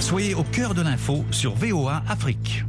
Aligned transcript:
Soyez 0.00 0.34
au 0.34 0.42
cœur 0.44 0.74
de 0.74 0.82
l'info 0.82 1.24
sur 1.30 1.54
VOA 1.54 2.02
Afrique. 2.08 2.64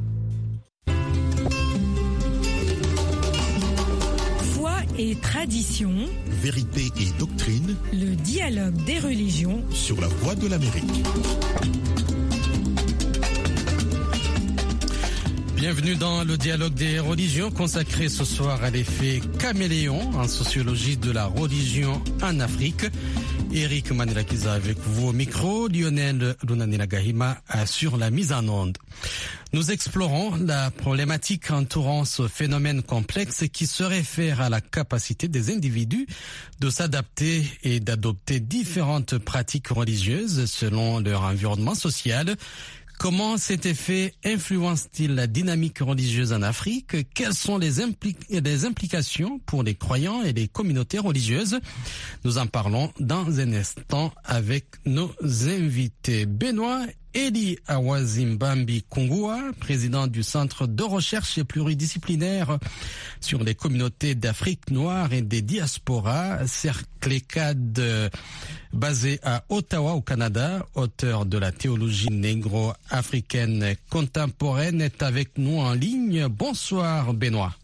Foi 4.53 4.71
et 4.97 5.15
tradition, 5.15 5.93
Vérité 6.41 6.85
et 6.99 7.11
doctrine 7.19 7.75
le 7.93 8.15
dialogue 8.15 8.75
des 8.85 8.99
religions. 8.99 9.61
sur 9.71 9.99
la 10.01 10.07
voie 10.07 10.35
de 10.35 10.47
l'Amérique. 10.47 11.03
Bienvenue 15.55 15.95
dans 15.95 16.23
le 16.23 16.37
dialogue 16.37 16.75
des 16.75 16.99
religions 16.99 17.49
consacré 17.49 18.09
ce 18.09 18.23
soir 18.23 18.63
à 18.63 18.69
l'effet 18.69 19.21
caméléon 19.39 19.99
en 20.15 20.27
sociologie 20.27 20.97
de 20.97 21.11
la 21.11 21.25
religion 21.25 21.99
en 22.21 22.39
Afrique. 22.39 22.85
Eric 23.53 23.91
Manilakiza 23.91 24.53
avec 24.53 24.77
vous 24.79 25.07
au 25.09 25.13
micro, 25.13 25.67
Lionel 25.67 26.35
Lunanilagahima 26.47 27.37
sur 27.65 27.97
la 27.97 28.09
mise 28.11 28.31
en 28.33 28.47
onde. 28.47 28.77
Nous 29.53 29.71
explorons 29.71 30.35
la 30.35 30.71
problématique 30.71 31.51
entourant 31.51 32.03
ce 32.05 32.27
phénomène 32.27 32.83
complexe 32.83 33.45
qui 33.51 33.65
se 33.65 33.83
réfère 33.83 34.41
à 34.41 34.49
la 34.49 34.59
capacité 34.61 35.27
des 35.27 35.51
individus 35.53 36.07
de 36.59 36.69
s'adapter 36.69 37.45
et 37.63 37.79
d'adopter 37.79 38.39
différentes 38.39 39.17
pratiques 39.17 39.69
religieuses 39.69 40.45
selon 40.45 40.99
leur 40.99 41.23
environnement 41.23 41.75
social. 41.75 42.35
Comment 42.99 43.37
cet 43.37 43.67
effet 43.67 44.13
influence-t-il 44.25 45.13
la 45.13 45.27
dynamique 45.27 45.79
religieuse 45.79 46.33
en 46.33 46.41
Afrique? 46.41 47.13
Quelles 47.13 47.35
sont 47.35 47.59
les, 47.59 47.79
impli- 47.79 48.15
les 48.29 48.65
implications 48.65 49.37
pour 49.45 49.61
les 49.61 49.75
croyants 49.75 50.23
et 50.23 50.33
les 50.33 50.47
communautés 50.47 50.97
religieuses? 50.97 51.59
Nous 52.23 52.39
en 52.39 52.47
parlons 52.47 52.91
dans 52.99 53.39
un 53.39 53.53
instant 53.53 54.11
avec 54.23 54.65
nos 54.85 55.11
invités. 55.47 56.25
Benoît 56.25 56.85
Eli 57.17 57.57
Awazimbambi 57.65 58.83
Kungua, 58.83 59.51
président 59.59 60.05
du 60.05 60.21
Centre 60.21 60.67
de 60.67 60.83
recherche 60.83 61.41
pluridisciplinaire 61.41 62.59
sur 63.21 63.43
les 63.43 63.55
communautés 63.55 64.13
d'Afrique 64.13 64.69
noire 64.69 65.11
et 65.11 65.23
des 65.23 65.41
diasporas, 65.41 66.45
CERCLECAD, 66.45 67.79
euh, 67.79 68.09
basé 68.71 69.19
à 69.23 69.43
Ottawa 69.49 69.93
au 69.93 70.01
Canada, 70.01 70.63
auteur 70.75 71.25
de 71.25 71.39
la 71.39 71.51
théologie 71.51 72.11
négro-africaine 72.11 73.75
contemporaine, 73.89 74.79
est 74.79 75.01
avec 75.01 75.39
nous 75.39 75.57
en 75.57 75.73
ligne. 75.73 76.27
Bonsoir 76.27 77.15
Benoît. 77.15 77.55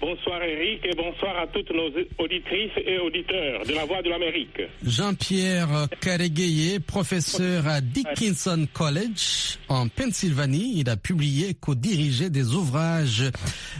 Bonsoir 0.00 0.40
Eric 0.42 0.84
et 0.84 0.94
bonsoir 0.94 1.36
à 1.38 1.46
toutes 1.48 1.70
nos 1.72 1.88
auditrices 2.18 2.70
et 2.86 2.98
auditeurs 2.98 3.64
de 3.66 3.74
la 3.74 3.84
Voix 3.84 4.00
de 4.00 4.08
l'Amérique. 4.10 4.60
Jean-Pierre 4.86 5.88
Karegueye, 6.00 6.78
professeur 6.78 7.66
à 7.66 7.80
Dickinson 7.80 8.66
College 8.72 9.58
en 9.68 9.88
Pennsylvanie. 9.88 10.74
Il 10.76 10.88
a 10.88 10.96
publié, 10.96 11.54
co-dirigé 11.54 12.30
des 12.30 12.54
ouvrages 12.54 13.24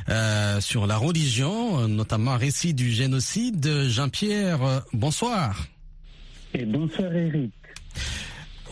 euh, 0.09 0.61
sur 0.61 0.89
la 0.89 0.97
religion, 0.97 1.87
notamment 1.87 2.37
Récit 2.37 2.75
du 2.75 2.91
génocide. 2.91 3.89
Jean-Pierre, 3.89 4.83
bonsoir. 4.93 5.67
Et 6.55 6.65
bonsoir 6.65 7.15
Eric. 7.15 7.53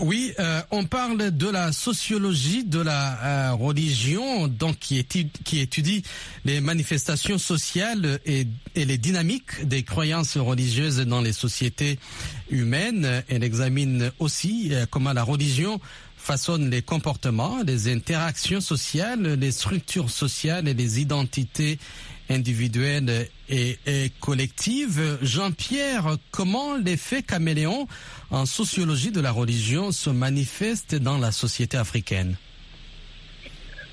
Oui, 0.00 0.34
euh, 0.39 0.61
on 0.70 0.84
parle 0.84 1.30
de 1.30 1.48
la 1.48 1.72
sociologie 1.72 2.64
de 2.64 2.80
la 2.80 3.50
euh, 3.50 3.52
religion, 3.55 4.47
donc 4.47 4.78
qui 4.78 4.98
étudie, 4.98 6.02
les 6.44 6.61
manifestations 6.61 7.39
sociales 7.39 8.20
et, 8.27 8.47
et, 8.74 8.84
les 8.84 8.98
dynamiques 8.98 9.64
des 9.67 9.83
croyances 9.84 10.36
religieuses 10.36 10.98
dans 11.00 11.22
les 11.22 11.33
sociétés 11.33 11.98
humaines. 12.50 13.22
Elle 13.28 13.42
examine 13.42 14.11
aussi 14.19 14.69
euh, 14.72 14.84
comment 14.91 15.14
la 15.14 15.22
religion 15.22 15.80
façonne 16.19 16.69
les 16.70 16.83
comportements, 16.83 17.62
les 17.64 17.91
interactions 17.91 18.61
sociales, 18.61 19.22
les 19.41 19.52
structures 19.52 20.11
sociales 20.11 20.69
et 20.69 20.74
les 20.74 21.00
identités 21.00 21.78
individuelles 22.30 23.28
et, 23.48 23.77
collectives. 24.20 25.18
Jean-Pierre, 25.23 26.17
comment 26.30 26.77
l'effet 26.77 27.23
caméléon 27.23 27.86
en 28.30 28.46
sociologie 28.46 29.12
de 29.12 29.20
la 29.20 29.33
religion 29.33 29.92
se 29.92 30.11
manifeste 30.11 30.95
dans 30.95 31.18
la 31.18 31.33
société 31.33 31.77
africaine? 31.77 32.36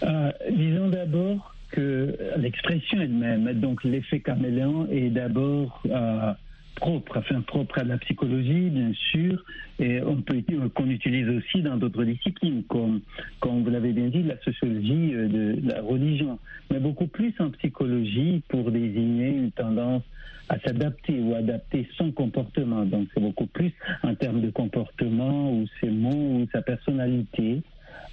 Euh, 0.03 0.31
Disons 0.49 0.89
d'abord 0.89 1.53
que 1.71 2.15
l'expression 2.37 3.01
elle-même, 3.01 3.53
donc 3.59 3.83
l'effet 3.83 4.19
caméléon, 4.19 4.87
est 4.91 5.09
d'abord 5.09 5.81
euh, 5.89 6.33
propre, 6.75 7.17
enfin 7.17 7.41
propre 7.41 7.79
à 7.79 7.83
la 7.83 7.97
psychologie, 7.97 8.69
bien 8.69 8.91
sûr, 9.11 9.43
et 9.79 10.01
on 10.01 10.21
peut 10.21 10.41
qu'on 10.73 10.89
utilise 10.89 11.29
aussi 11.29 11.61
dans 11.61 11.77
d'autres 11.77 12.03
disciplines, 12.03 12.63
comme, 12.63 13.01
comme 13.39 13.63
vous 13.63 13.69
l'avez 13.69 13.91
bien 13.91 14.07
dit, 14.07 14.23
la 14.23 14.39
sociologie 14.41 15.11
de 15.11 15.57
la 15.63 15.81
religion, 15.81 16.39
mais 16.71 16.79
beaucoup 16.79 17.07
plus 17.07 17.33
en 17.39 17.49
psychologie 17.51 18.41
pour 18.49 18.71
désigner 18.71 19.29
une 19.29 19.51
tendance 19.51 20.03
à 20.49 20.59
s'adapter 20.59 21.19
ou 21.19 21.35
adapter 21.35 21.87
son 21.97 22.11
comportement. 22.11 22.85
Donc 22.85 23.07
c'est 23.13 23.21
beaucoup 23.21 23.47
plus 23.47 23.71
en 24.03 24.13
termes 24.15 24.41
de 24.41 24.49
comportement 24.49 25.51
ou 25.53 25.65
ses 25.79 25.89
mots 25.89 26.39
ou 26.41 26.47
sa 26.51 26.61
personnalité 26.61 27.61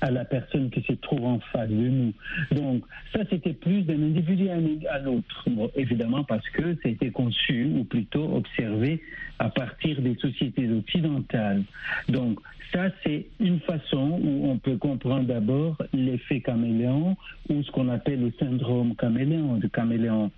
à 0.00 0.10
la 0.10 0.24
personne 0.24 0.70
qui 0.70 0.82
se 0.82 0.92
trouve 0.94 1.24
en 1.24 1.40
face 1.52 1.68
de 1.68 1.74
nous. 1.74 2.12
Donc, 2.52 2.84
ça, 3.12 3.20
c'était 3.30 3.52
plus 3.52 3.82
d'un 3.82 4.02
individu 4.02 4.48
à 4.48 4.98
l'autre. 4.98 5.48
Bon, 5.48 5.70
évidemment, 5.76 6.24
parce 6.24 6.48
que 6.50 6.76
c'était 6.82 7.10
conçu, 7.10 7.66
ou 7.66 7.84
plutôt 7.84 8.34
observé, 8.34 9.02
à 9.38 9.50
partir 9.50 10.00
des 10.00 10.16
sociétés 10.16 10.70
occidentales. 10.70 11.62
Donc, 12.08 12.40
ça, 12.72 12.88
c'est 13.04 13.26
une 13.40 13.58
façon 13.60 14.20
où 14.22 14.48
on 14.48 14.58
peut 14.58 14.76
comprendre 14.76 15.26
d'abord 15.26 15.76
l'effet 15.92 16.40
caméléon, 16.40 17.16
ou 17.48 17.62
ce 17.62 17.70
qu'on 17.72 17.88
appelle 17.88 18.20
le 18.20 18.32
syndrome 18.38 18.94
caméléon, 18.94 19.56
de 19.56 19.66
caméléon. 19.66 20.30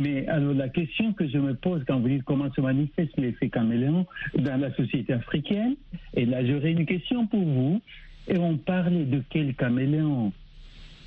Mais 0.00 0.26
alors, 0.28 0.54
la 0.54 0.68
question 0.68 1.12
que 1.12 1.28
je 1.28 1.36
me 1.36 1.54
pose 1.54 1.82
quand 1.86 2.00
vous 2.00 2.08
dites 2.08 2.24
comment 2.24 2.50
se 2.52 2.60
manifeste 2.60 3.12
l'effet 3.18 3.50
caméléon 3.50 4.06
dans 4.34 4.58
la 4.58 4.74
société 4.74 5.12
africaine, 5.12 5.74
et 6.14 6.24
là, 6.24 6.44
j'aurais 6.44 6.72
une 6.72 6.86
question 6.86 7.26
pour 7.26 7.44
vous. 7.44 7.82
Et 8.28 8.38
on 8.38 8.56
parlait 8.56 9.04
de 9.04 9.22
quel 9.30 9.54
caméléon 9.54 10.32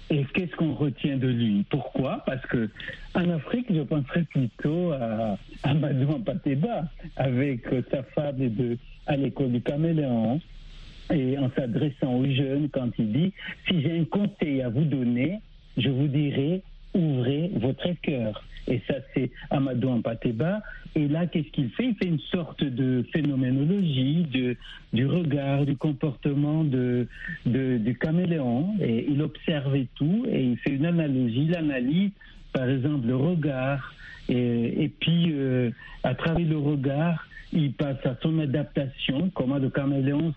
et 0.09 0.23
qu'est-ce 0.33 0.55
qu'on 0.55 0.73
retient 0.73 1.17
de 1.17 1.27
lui? 1.27 1.65
Pourquoi? 1.69 2.23
Parce 2.25 2.45
que 2.45 2.69
en 3.13 3.29
Afrique, 3.29 3.67
je 3.69 3.81
penserais 3.81 4.23
plutôt 4.23 4.93
à 4.93 5.37
Amadou 5.63 6.11
Ampateba 6.11 6.83
avec 7.17 7.65
sa 7.91 8.03
fable 8.03 8.55
de 8.55 8.77
à 9.05 9.17
l'école 9.17 9.51
du 9.51 9.61
caméléon. 9.61 10.39
Et 11.13 11.37
en 11.37 11.49
s'adressant 11.55 12.15
aux 12.15 12.29
jeunes 12.29 12.69
quand 12.69 12.89
il 12.99 13.11
dit 13.11 13.33
si 13.67 13.81
j'ai 13.81 13.99
un 13.99 14.05
conseil 14.05 14.61
à 14.61 14.69
vous 14.69 14.83
donner, 14.83 15.39
je 15.77 15.89
vous 15.89 16.07
dirai 16.07 16.61
ouvrez 16.93 17.51
votre 17.55 17.89
cœur. 18.01 18.43
Et 18.67 18.81
ça, 18.87 18.95
c'est 19.13 19.31
Amadou 19.49 19.89
Ampateba. 19.89 20.61
Et 20.95 21.07
là, 21.07 21.27
qu'est-ce 21.27 21.49
qu'il 21.49 21.69
fait? 21.71 21.85
Il 21.85 21.95
fait 21.95 22.07
une 22.07 22.19
sorte 22.19 22.63
de 22.63 23.05
phénoménologie 23.13 24.25
de, 24.33 24.55
du 24.93 25.05
regard, 25.05 25.65
du 25.65 25.75
comportement 25.77 26.63
de, 26.63 27.07
du 27.45 27.97
caméléon. 27.99 28.75
Et 28.81 29.05
il 29.09 29.21
observe 29.21 29.77
tout 29.95 30.25
et 30.29 30.43
il 30.43 30.57
fait 30.57 30.71
une 30.71 30.85
analogie. 30.85 31.45
Il 31.49 31.55
analyse, 31.55 32.11
par 32.51 32.69
exemple, 32.69 33.07
le 33.07 33.15
regard. 33.15 33.93
Et, 34.27 34.83
et 34.83 34.89
puis, 34.89 35.31
euh, 35.31 35.69
à 36.03 36.15
travers 36.15 36.45
le 36.45 36.57
regard, 36.57 37.27
il 37.53 37.71
passe 37.73 38.05
à 38.05 38.17
son 38.21 38.39
adaptation, 38.39 39.31
comment 39.33 39.57
le 39.57 39.69
caméléon 39.69 40.33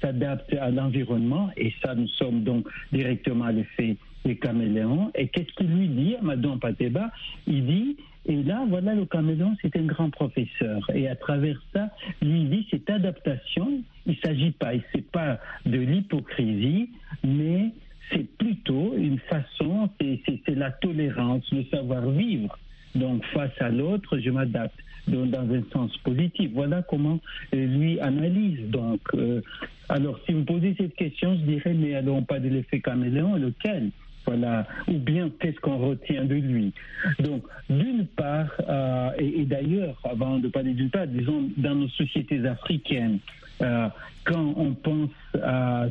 s'adapte 0.00 0.52
à 0.54 0.70
l'environnement. 0.70 1.50
Et 1.56 1.72
ça, 1.82 1.94
nous 1.94 2.08
sommes 2.08 2.44
donc 2.44 2.68
directement 2.92 3.46
à 3.46 3.52
l'effet 3.52 3.96
des 4.26 4.36
caméléons. 4.36 5.10
Et 5.14 5.28
qu'est-ce 5.28 5.52
qu'il 5.54 5.68
lui 5.68 5.88
dit, 5.88 6.16
Amadou 6.16 6.56
Pateba? 6.56 7.10
Il 7.46 7.66
dit, 7.66 7.96
et 8.26 8.42
là, 8.42 8.64
voilà, 8.68 8.94
le 8.94 9.06
caméléon, 9.06 9.56
c'est 9.62 9.76
un 9.76 9.84
grand 9.84 10.10
professeur. 10.10 10.80
Et 10.94 11.08
à 11.08 11.14
travers 11.14 11.60
ça, 11.72 11.90
lui 12.20 12.44
dit, 12.44 12.66
cette 12.70 12.90
adaptation, 12.90 13.82
il 14.04 14.12
ne 14.12 14.16
s'agit 14.16 14.50
pas, 14.50 14.72
c'est 14.92 15.08
pas 15.10 15.38
de 15.64 15.78
l'hypocrisie, 15.78 16.90
mais 17.24 17.70
c'est 18.10 18.28
plutôt 18.36 18.94
une 18.96 19.18
façon, 19.18 19.88
c'est 20.00 20.54
la 20.54 20.70
tolérance, 20.72 21.44
le 21.52 21.64
savoir-vivre. 21.64 22.58
Donc, 22.94 23.24
face 23.26 23.52
à 23.60 23.68
l'autre, 23.68 24.18
je 24.18 24.30
m'adapte 24.30 24.78
dans, 25.06 25.26
dans, 25.26 25.54
un 25.54 25.62
sens 25.72 25.96
positif. 25.98 26.50
Voilà 26.54 26.82
comment 26.82 27.20
euh, 27.54 27.66
lui 27.66 28.00
analyse. 28.00 28.70
Donc, 28.70 29.00
euh, 29.14 29.40
alors, 29.88 30.18
si 30.26 30.32
vous 30.32 30.44
posez 30.44 30.74
cette 30.78 30.94
question, 30.94 31.36
je 31.36 31.42
dirais, 31.42 31.74
mais 31.74 31.96
on 32.08 32.22
parle 32.22 32.42
de 32.42 32.48
l'effet 32.48 32.80
caméléon, 32.80 33.36
lequel? 33.36 33.90
Voilà, 34.26 34.66
ou 34.88 34.94
bien 34.94 35.30
qu'est-ce 35.40 35.58
qu'on 35.60 35.78
retient 35.78 36.24
de 36.24 36.34
lui. 36.34 36.72
Donc, 37.20 37.44
d'une 37.70 38.06
part, 38.06 38.50
euh, 38.68 39.10
et, 39.18 39.44
d'ailleurs, 39.44 40.00
avant 40.04 40.38
de 40.38 40.48
parler 40.48 40.74
d'une 40.74 40.90
part, 40.90 41.06
disons, 41.06 41.48
dans 41.56 41.74
nos 41.74 41.88
sociétés 41.88 42.44
africaines, 42.46 43.18
euh, 43.62 43.88
quand 44.24 44.54
on 44.56 44.74
pense 44.74 45.10
à 45.42 45.86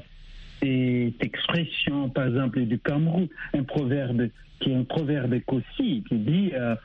cette 0.61 1.23
expression, 1.23 2.09
par 2.09 2.27
exemple, 2.27 2.61
du 2.65 2.77
Cameroun, 2.79 3.27
un 3.53 3.63
proverbe 3.63 4.29
qui 4.59 4.71
est 4.71 4.75
un 4.75 4.83
proverbe 4.83 5.33
écossais 5.33 5.63
qui 5.77 6.15
dit, 6.15 6.51
euh, 6.53 6.75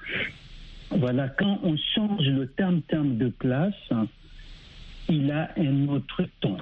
voilà, 0.91 1.29
quand 1.29 1.61
on 1.63 1.77
change 1.95 2.27
le 2.27 2.47
terme-terme 2.47 3.17
de 3.17 3.29
place, 3.29 3.75
il 5.09 5.31
a 5.31 5.51
un 5.57 5.89
autre 5.89 6.25
ton. 6.41 6.57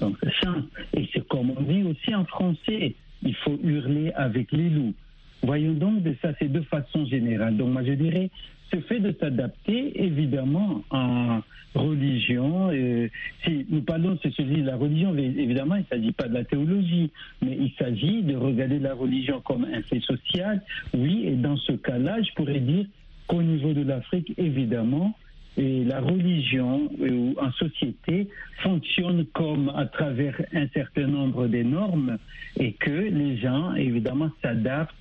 Donc 0.00 0.16
ça, 0.42 0.54
et 0.94 1.08
c'est 1.12 1.26
comme 1.26 1.52
on 1.56 1.62
dit 1.62 1.82
aussi 1.84 2.14
en 2.14 2.24
français, 2.26 2.94
il 3.22 3.34
faut 3.36 3.58
hurler 3.62 4.12
avec 4.12 4.52
les 4.52 4.68
loups. 4.68 4.94
Voyons 5.42 5.72
donc 5.72 6.02
de 6.02 6.14
ça, 6.22 6.32
c'est 6.38 6.50
de 6.50 6.60
façon 6.62 7.04
générale. 7.06 7.56
Donc 7.56 7.70
moi 7.70 7.84
je 7.84 7.92
dirais, 7.92 8.30
ce 8.72 8.80
fait 8.80 9.00
de 9.00 9.14
s'adapter, 9.20 10.02
évidemment, 10.02 10.82
en 10.90 11.40
religion, 11.74 12.70
euh, 12.72 13.08
si 13.44 13.66
nous 13.68 13.82
parlons 13.82 14.18
de 14.22 14.30
celui 14.30 14.62
de 14.62 14.66
la 14.66 14.76
religion, 14.76 15.14
évidemment, 15.16 15.76
il 15.76 15.80
ne 15.80 15.96
s'agit 15.96 16.12
pas 16.12 16.26
de 16.26 16.34
la 16.34 16.44
théologie, 16.44 17.10
mais 17.42 17.56
il 17.60 17.72
s'agit 17.78 18.22
de 18.22 18.34
regarder 18.34 18.78
la 18.78 18.94
religion 18.94 19.40
comme 19.40 19.64
un 19.64 19.82
fait 19.82 20.00
social, 20.00 20.62
oui, 20.94 21.24
et 21.26 21.34
dans 21.34 21.56
ce 21.56 21.72
cas-là, 21.72 22.22
je 22.22 22.32
pourrais 22.34 22.60
dire 22.60 22.86
qu'au 23.26 23.42
niveau 23.42 23.72
de 23.72 23.82
l'Afrique, 23.82 24.32
évidemment, 24.38 25.14
et 25.56 25.84
la 25.84 26.00
religion 26.00 26.90
euh, 27.00 27.32
en 27.40 27.50
société 27.52 28.28
fonctionne 28.58 29.24
comme 29.32 29.72
à 29.74 29.86
travers 29.86 30.40
un 30.52 30.66
certain 30.68 31.06
nombre 31.06 31.46
de 31.46 31.62
normes 31.62 32.18
et 32.58 32.72
que 32.72 32.90
les 32.90 33.38
gens 33.38 33.74
évidemment 33.74 34.30
s'adaptent 34.42 34.94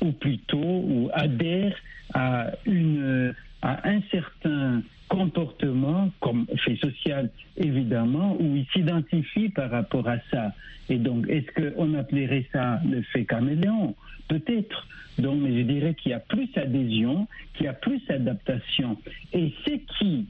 ou 0.00 0.12
plutôt 0.12 0.58
ou 0.58 1.10
adhèrent 1.12 1.76
à 2.14 2.50
une 2.66 3.34
à 3.62 3.88
un 3.88 4.00
certain 4.10 4.82
comportement 5.08 6.10
comme 6.20 6.46
fait 6.64 6.76
social 6.76 7.30
évidemment 7.56 8.36
où 8.40 8.56
ils 8.56 8.66
s'identifient 8.72 9.50
par 9.50 9.70
rapport 9.70 10.08
à 10.08 10.16
ça. 10.30 10.52
Et 10.88 10.96
donc 10.96 11.28
est-ce 11.28 11.50
qu'on 11.52 11.94
appellerait 11.94 12.46
ça 12.52 12.80
le 12.88 13.02
fait 13.02 13.24
caméléon? 13.24 13.94
Peut-être 14.30 14.86
donc 15.18 15.38
mais 15.42 15.52
je 15.58 15.62
dirais 15.62 15.94
qu'il 15.94 16.12
y 16.12 16.14
a 16.14 16.20
plus 16.20 16.48
adhésion 16.56 17.28
qu'il 17.54 17.66
y 17.66 17.68
a 17.68 17.74
plus 17.74 18.00
adaptation 18.08 18.96
et 19.32 19.52
ce 19.66 19.74
qui 19.98 20.26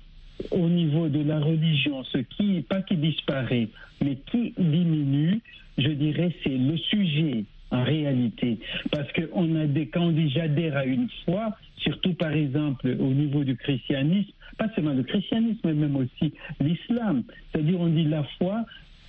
au 0.50 0.68
niveau 0.68 1.08
de 1.08 1.22
la 1.22 1.38
religion 1.38 2.02
ce 2.04 2.18
qui 2.18 2.62
pas 2.62 2.82
qui 2.82 2.96
disparaît 2.96 3.68
mais 4.02 4.16
qui 4.30 4.54
diminue 4.58 5.40
je 5.78 5.90
dirais 5.90 6.34
c'est 6.42 6.58
le 6.70 6.76
sujet 6.76 7.44
en 7.70 7.84
réalité. 7.84 8.58
Parce 8.90 9.08
qu'on 9.12 9.56
a 9.56 9.66
des, 9.66 9.86
quand 9.86 10.06
on 10.06 10.10
dit 10.10 10.30
j'adhère 10.30 10.76
à 10.76 10.84
une 10.84 11.08
foi, 11.24 11.56
surtout 11.78 12.14
par 12.14 12.32
exemple 12.32 12.88
au 12.98 13.12
niveau 13.12 13.44
du 13.44 13.56
christianisme, 13.56 14.32
pas 14.58 14.68
seulement 14.74 14.92
le 14.92 15.02
christianisme, 15.02 15.60
mais 15.64 15.74
même 15.74 15.96
aussi 15.96 16.32
l'islam. 16.60 17.22
C'est-à-dire 17.52 17.80
on 17.80 17.88
dit 17.88 18.04
la 18.04 18.24
foi, 18.38 18.64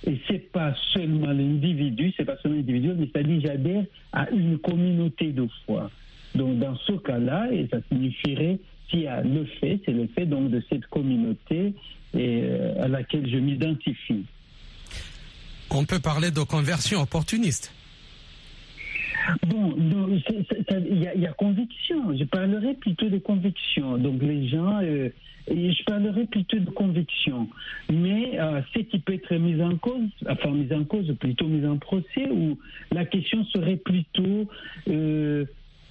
et 0.06 0.20
c'est 0.28 0.50
pas 0.50 0.74
seulement 0.92 1.28
l'individu, 1.32 2.12
c'est 2.16 2.24
pas 2.24 2.36
seulement 2.42 2.58
l'individu, 2.58 2.92
mais 2.96 3.08
c'est-à-dire 3.12 3.40
j'adhère 3.40 3.84
à 4.12 4.30
une 4.30 4.58
communauté 4.58 5.32
de 5.32 5.46
foi. 5.64 5.90
Donc 6.34 6.58
dans 6.58 6.76
ce 6.76 6.92
cas-là, 6.92 7.48
et 7.52 7.68
ça 7.70 7.78
signifierait 7.90 8.58
s'il 8.90 9.00
y 9.00 9.06
a 9.06 9.22
le 9.22 9.44
fait, 9.60 9.80
c'est 9.84 9.92
le 9.92 10.08
fait 10.08 10.26
donc 10.26 10.50
de 10.50 10.62
cette 10.68 10.86
communauté 10.86 11.74
et, 12.14 12.44
à 12.80 12.88
laquelle 12.88 13.28
je 13.28 13.36
m'identifie. 13.38 14.24
On 15.70 15.84
peut 15.84 16.00
parler 16.00 16.30
de 16.30 16.42
conversion 16.42 17.00
opportuniste. 17.00 17.72
Bon, 19.46 19.74
il 19.78 21.00
y, 21.00 21.26
a 21.26 21.32
conviction. 21.32 22.16
Je 22.16 22.24
parlerai 22.24 22.74
plutôt 22.74 23.08
de 23.08 23.18
conviction. 23.18 23.98
Donc 23.98 24.22
les 24.22 24.48
gens, 24.48 24.80
euh, 24.82 25.10
je 25.48 25.84
parlerai 25.84 26.26
plutôt 26.26 26.58
de 26.58 26.70
conviction. 26.70 27.48
Mais 27.90 28.38
euh, 28.40 28.60
ce 28.74 28.80
qui 28.80 28.98
peut 28.98 29.14
être 29.14 29.34
mis 29.34 29.60
en 29.62 29.76
cause, 29.76 30.08
enfin 30.28 30.50
mis 30.50 30.72
en 30.72 30.84
cause, 30.84 31.14
plutôt 31.18 31.46
mis 31.46 31.66
en 31.66 31.78
procès, 31.78 32.28
où 32.30 32.58
la 32.90 33.04
question 33.04 33.44
serait 33.46 33.76
plutôt 33.76 34.48
euh, 34.88 35.44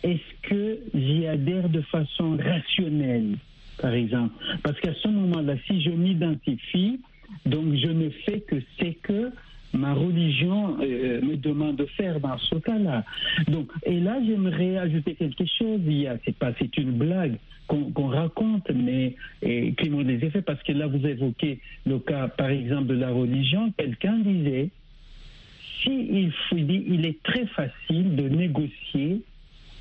est-ce 0.04 0.50
que 0.50 0.80
j'y 0.94 1.28
adhère 1.28 1.70
de 1.70 1.82
façon 1.82 2.38
rationnelle, 2.38 3.38
par 3.80 3.94
exemple? 3.94 4.34
Parce 4.64 4.80
qu'à 4.80 4.94
ce 4.94 5.08
moment-là, 5.08 5.56
si 5.68 5.82
je 5.82 5.92
m'identifie, 5.92 7.00
donc 7.46 7.76
je 7.76 7.88
ne 7.88 8.10
fais 8.10 8.42
que 8.42 8.56
c'est 8.80 8.94
que 8.96 9.32
ma 9.74 9.94
religion 9.94 10.78
euh, 10.82 11.22
me 11.22 11.38
demande 11.38 11.78
de 11.78 11.86
faire 11.86 12.20
dans 12.20 12.38
ce 12.38 12.56
cas-là. 12.56 13.06
Donc, 13.48 13.72
et 13.86 14.00
là, 14.00 14.20
j'aimerais 14.26 14.78
ajouter 14.78 15.16
quelque 15.16 15.46
chose. 15.46 15.80
Il 15.86 16.02
y 16.02 16.08
a, 16.08 16.18
c'est 16.26 16.36
pas, 16.36 16.52
c'est 16.60 16.76
une 16.78 16.92
blague 16.92 17.38
qu'on, 17.68 18.08
raconte, 18.08 18.70
mais 18.72 19.16
qui 19.42 19.90
m'ont 19.90 20.04
des 20.04 20.26
effets 20.26 20.42
parce 20.42 20.62
que 20.64 20.74
là, 20.74 20.88
vous 20.88 21.06
évoquez 21.06 21.60
le 21.86 22.00
cas, 22.00 22.28
par 22.28 22.50
exemple, 22.50 22.88
de 22.88 22.96
la 22.96 23.12
religion. 23.12 23.72
Quelqu'un 23.78 24.18
disait, 24.18 24.70
si 25.82 25.90
il, 25.90 26.32
faut, 26.32 26.58
il 26.58 27.06
est 27.06 27.24
très 27.24 27.46
facile 27.48 28.16
de 28.16 28.28
négocier 28.28 29.22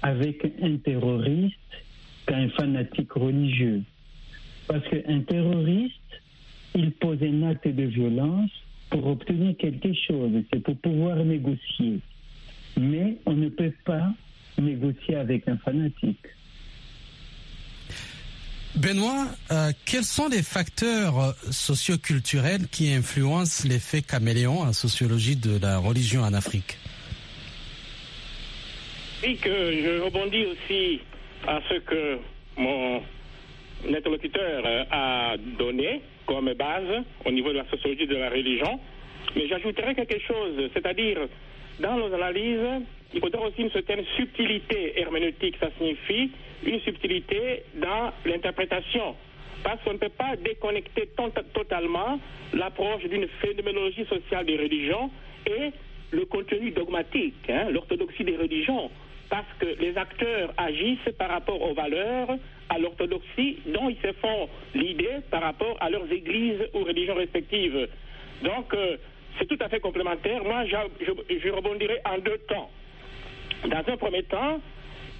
avec 0.03 0.45
un 0.63 0.77
terroriste 0.77 1.57
qu'un 2.27 2.49
fanatique 2.51 3.13
religieux, 3.13 3.83
parce 4.67 4.87
qu'un 4.89 5.21
terroriste, 5.21 5.95
il 6.75 6.93
pose 6.93 7.19
un 7.23 7.43
acte 7.43 7.67
de 7.67 7.85
violence 7.85 8.51
pour 8.91 9.07
obtenir 9.07 9.57
quelque 9.57 9.93
chose, 10.07 10.33
c'est 10.53 10.63
pour 10.63 10.77
pouvoir 10.79 11.17
négocier. 11.17 12.01
Mais 12.77 13.17
on 13.27 13.33
ne 13.35 13.49
peut 13.49 13.73
pas 13.85 14.13
négocier 14.59 15.17
avec 15.17 15.49
un 15.49 15.57
fanatique. 15.59 16.27
Benoît, 18.77 19.27
euh, 19.51 19.73
quels 19.85 20.05
sont 20.05 20.29
les 20.29 20.43
facteurs 20.43 21.35
socioculturels 21.51 22.69
qui 22.69 22.93
influencent 22.93 23.67
l'effet 23.69 24.01
caméléon 24.03 24.61
en 24.61 24.73
sociologie 24.73 25.37
de 25.37 25.59
la 25.61 25.79
religion 25.79 26.23
en 26.23 26.33
Afrique? 26.33 26.79
Oui, 29.23 29.37
que 29.37 29.51
je 29.51 30.01
rebondis 30.01 30.47
aussi 30.47 31.01
à 31.47 31.61
ce 31.69 31.75
que 31.81 32.19
mon 32.57 33.03
interlocuteur 33.89 34.63
a 34.91 35.35
donné 35.59 36.01
comme 36.31 36.53
base 36.53 37.03
au 37.25 37.33
niveau 37.33 37.51
de 37.51 37.59
la 37.59 37.69
sociologie 37.69 38.07
de 38.07 38.15
la 38.15 38.31
religion. 38.31 38.79
Mais 39.35 39.49
j'ajouterais 39.49 39.97
quelque 39.97 40.21
chose, 40.21 40.71
c'est-à-dire, 40.73 41.19
dans 41.81 41.97
nos 41.97 42.15
analyses, 42.15 42.85
il 43.13 43.19
faudra 43.19 43.49
aussi 43.49 43.63
une 43.63 43.71
certaine 43.73 44.05
subtilité 44.17 45.01
herméneutique. 45.01 45.57
Ça 45.59 45.71
signifie 45.77 46.31
une 46.65 46.79
subtilité 46.83 47.65
dans 47.75 48.13
l'interprétation. 48.25 49.17
Parce 49.65 49.83
qu'on 49.83 49.95
ne 49.95 49.99
peut 49.99 50.17
pas 50.17 50.37
déconnecter 50.37 51.09
totalement 51.53 52.21
l'approche 52.55 53.03
d'une 53.09 53.27
phénoménologie 53.43 54.07
sociale 54.07 54.47
des 54.47 54.57
religions 54.57 55.11
et 55.47 55.71
le 56.13 56.25
contenu 56.27 56.71
dogmatique, 56.71 57.51
hein, 57.51 57.71
l'orthodoxie 57.71 58.25
des 58.25 58.37
religions 58.37 58.89
parce 59.31 59.47
que 59.61 59.81
les 59.81 59.97
acteurs 59.97 60.53
agissent 60.57 61.15
par 61.17 61.31
rapport 61.31 61.63
aux 61.63 61.73
valeurs, 61.73 62.37
à 62.71 62.79
l'orthodoxie 62.79 63.59
dont 63.67 63.91
ils 63.91 63.99
se 64.01 64.13
font 64.15 64.49
l'idée 64.75 65.19
par 65.31 65.43
rapport 65.43 65.77
à 65.81 65.91
leurs 65.91 66.11
églises 66.11 66.63
ou 66.73 66.85
religions 66.85 67.17
respectives. 67.17 67.89
Donc, 68.43 68.73
euh, 68.73 68.97
c'est 69.39 69.47
tout 69.47 69.59
à 69.61 69.69
fait 69.69 69.81
complémentaire. 69.81 70.43
Moi, 70.45 70.65
je, 70.67 71.51
rebondirai 71.51 71.99
en 72.05 72.19
deux 72.19 72.39
temps. 72.49 72.71
Dans 73.67 73.83
un 73.87 73.97
premier 73.97 74.23
temps, 74.23 74.61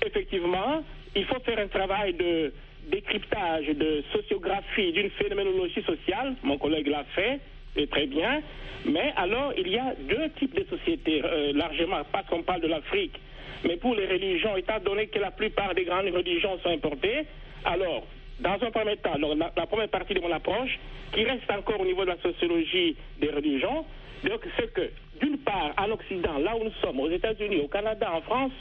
effectivement, 0.07 0.83
il 1.15 1.25
faut 1.27 1.41
faire 1.41 1.59
un 1.59 1.69
travail 1.69 2.15
de 2.15 2.53
décryptage, 2.89 3.67
de 3.67 4.03
sociographie 4.13 4.93
d'une 4.93 5.11
phénoménologie 5.11 5.83
sociale. 5.83 6.35
Mon 6.43 6.57
collègue 6.57 6.87
l'a 6.87 7.05
fait, 7.15 7.41
et 7.77 7.87
très 7.89 8.07
bien. 8.07 8.41
Mais 8.87 9.13
alors, 9.17 9.53
il 9.59 9.69
y 9.69 9.79
a 9.79 9.95
deux 10.09 10.31
types 10.39 10.55
de 10.55 10.65
sociétés, 10.65 11.21
euh, 11.25 11.53
largement, 11.53 12.03
parce 12.11 12.27
qu'on 12.29 12.43
parle 12.43 12.63
de 12.63 12.69
l'Afrique 12.69 13.19
mais 13.65 13.77
pour 13.77 13.95
les 13.95 14.07
religions, 14.07 14.57
étant 14.57 14.81
donné 14.81 15.07
que 15.09 15.19
la 15.19 15.31
plupart 15.31 15.75
des 15.75 15.85
grandes 15.85 16.09
religions 16.09 16.59
sont 16.63 16.71
importées, 16.71 17.27
alors, 17.65 18.07
dans 18.41 18.55
un 18.55 18.71
premier 18.71 18.97
temps, 18.97 19.17
la, 19.19 19.67
première 19.67 19.89
partie 19.89 20.15
de 20.15 20.21
mon 20.21 20.33
approche, 20.33 20.79
qui 21.13 21.25
reste 21.25 21.51
encore 21.51 21.81
au 21.81 21.85
niveau 21.85 22.05
de 22.05 22.11
la 22.11 22.19
sociologie 22.19 22.97
des 23.21 23.31
religions, 23.31 23.85
donc 24.25 24.41
c'est 24.59 24.73
que, 24.73 24.91
d'une 25.21 25.39
part, 25.39 25.73
en 25.79 25.91
Occident, 25.91 26.39
là 26.39 26.57
où 26.57 26.65
nous 26.65 26.73
sommes, 26.83 27.01
aux 27.01 27.11
États-Unis, 27.11 27.61
au 27.61 27.69
Canada, 27.69 28.11
en 28.13 28.21
France, 28.23 28.53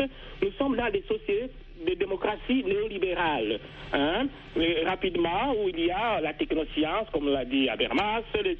nous 0.41 0.51
sommes 0.53 0.75
dans 0.75 0.89
des 0.89 1.03
sociétés 1.07 1.49
de 1.87 1.93
démocratie 1.95 2.63
néolibérale. 2.63 3.59
Hein, 3.93 4.27
rapidement, 4.85 5.53
où 5.57 5.69
il 5.69 5.85
y 5.85 5.91
a 5.91 6.19
la 6.21 6.33
technoscience, 6.33 7.07
comme 7.11 7.29
l'a 7.31 7.45
dit 7.45 7.69
Habermas, 7.69 8.21
les, 8.43 8.57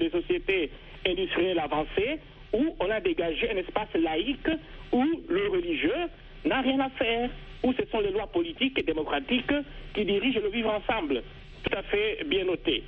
les 0.00 0.10
sociétés 0.10 0.70
industrielles 1.06 1.58
avancées, 1.58 2.18
où 2.52 2.76
on 2.80 2.90
a 2.90 3.00
dégagé 3.00 3.50
un 3.50 3.56
espace 3.56 3.92
laïque 3.94 4.48
où 4.92 5.04
le 5.28 5.48
religieux 5.48 6.08
n'a 6.44 6.60
rien 6.60 6.80
à 6.80 6.90
faire, 6.90 7.30
où 7.62 7.72
ce 7.72 7.84
sont 7.90 8.00
les 8.00 8.10
lois 8.10 8.26
politiques 8.26 8.78
et 8.78 8.82
démocratiques 8.82 9.52
qui 9.94 10.04
dirigent 10.04 10.40
le 10.40 10.48
vivre 10.50 10.70
ensemble. 10.70 11.22
Tout 11.62 11.76
à 11.76 11.82
fait 11.82 12.24
bien 12.26 12.44
noté. 12.44 12.82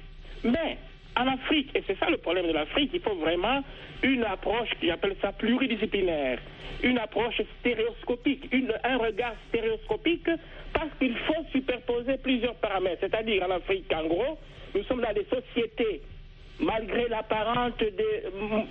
Mais 0.45 0.79
en 1.17 1.27
Afrique, 1.27 1.71
et 1.75 1.83
c'est 1.87 1.99
ça 1.99 2.09
le 2.09 2.17
problème 2.17 2.47
de 2.47 2.53
l'Afrique, 2.53 2.91
il 2.95 3.01
faut 3.01 3.15
vraiment 3.15 3.63
une 4.03 4.25
approche 4.25 4.71
qui 4.81 4.91
appelle 4.91 5.15
ça 5.21 5.33
pluridisciplinaire, 5.33 6.39
une 6.83 6.99
approche 6.99 7.41
stéréoscopique, 7.61 8.49
un 8.83 8.97
regard 8.97 9.35
stéréoscopique, 9.49 10.29
parce 10.73 10.89
qu'il 10.99 11.15
faut 11.19 11.45
superposer 11.53 12.17
plusieurs 12.17 12.55
paramètres. 12.55 13.01
C'est-à-dire 13.01 13.45
en 13.47 13.51
Afrique, 13.51 13.93
en 13.95 14.07
gros, 14.07 14.39
nous 14.75 14.83
sommes 14.85 15.03
dans 15.03 15.13
des 15.13 15.27
sociétés 15.27 16.01
malgré 16.61 17.09
l'apparente 17.09 17.83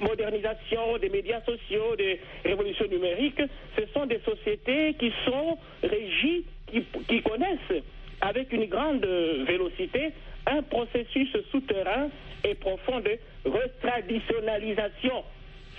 modernisation 0.01 0.97
des 0.99 1.09
médias 1.09 1.41
sociaux, 1.41 1.95
des 1.97 2.19
révolutions 2.45 2.87
numériques, 2.87 3.41
ce 3.77 3.83
sont 3.93 4.05
des 4.05 4.19
sociétés 4.25 4.93
qui 4.99 5.11
sont 5.25 5.57
régies, 5.83 6.45
qui, 6.67 7.21
connaissent 7.21 7.83
avec 8.21 8.51
une 8.53 8.65
grande 8.65 9.05
vélocité 9.47 10.11
un 10.45 10.61
processus 10.63 11.29
souterrain 11.51 12.09
et 12.43 12.55
profond 12.55 12.99
de 12.99 13.17
retraditionnalisation. 13.45 15.23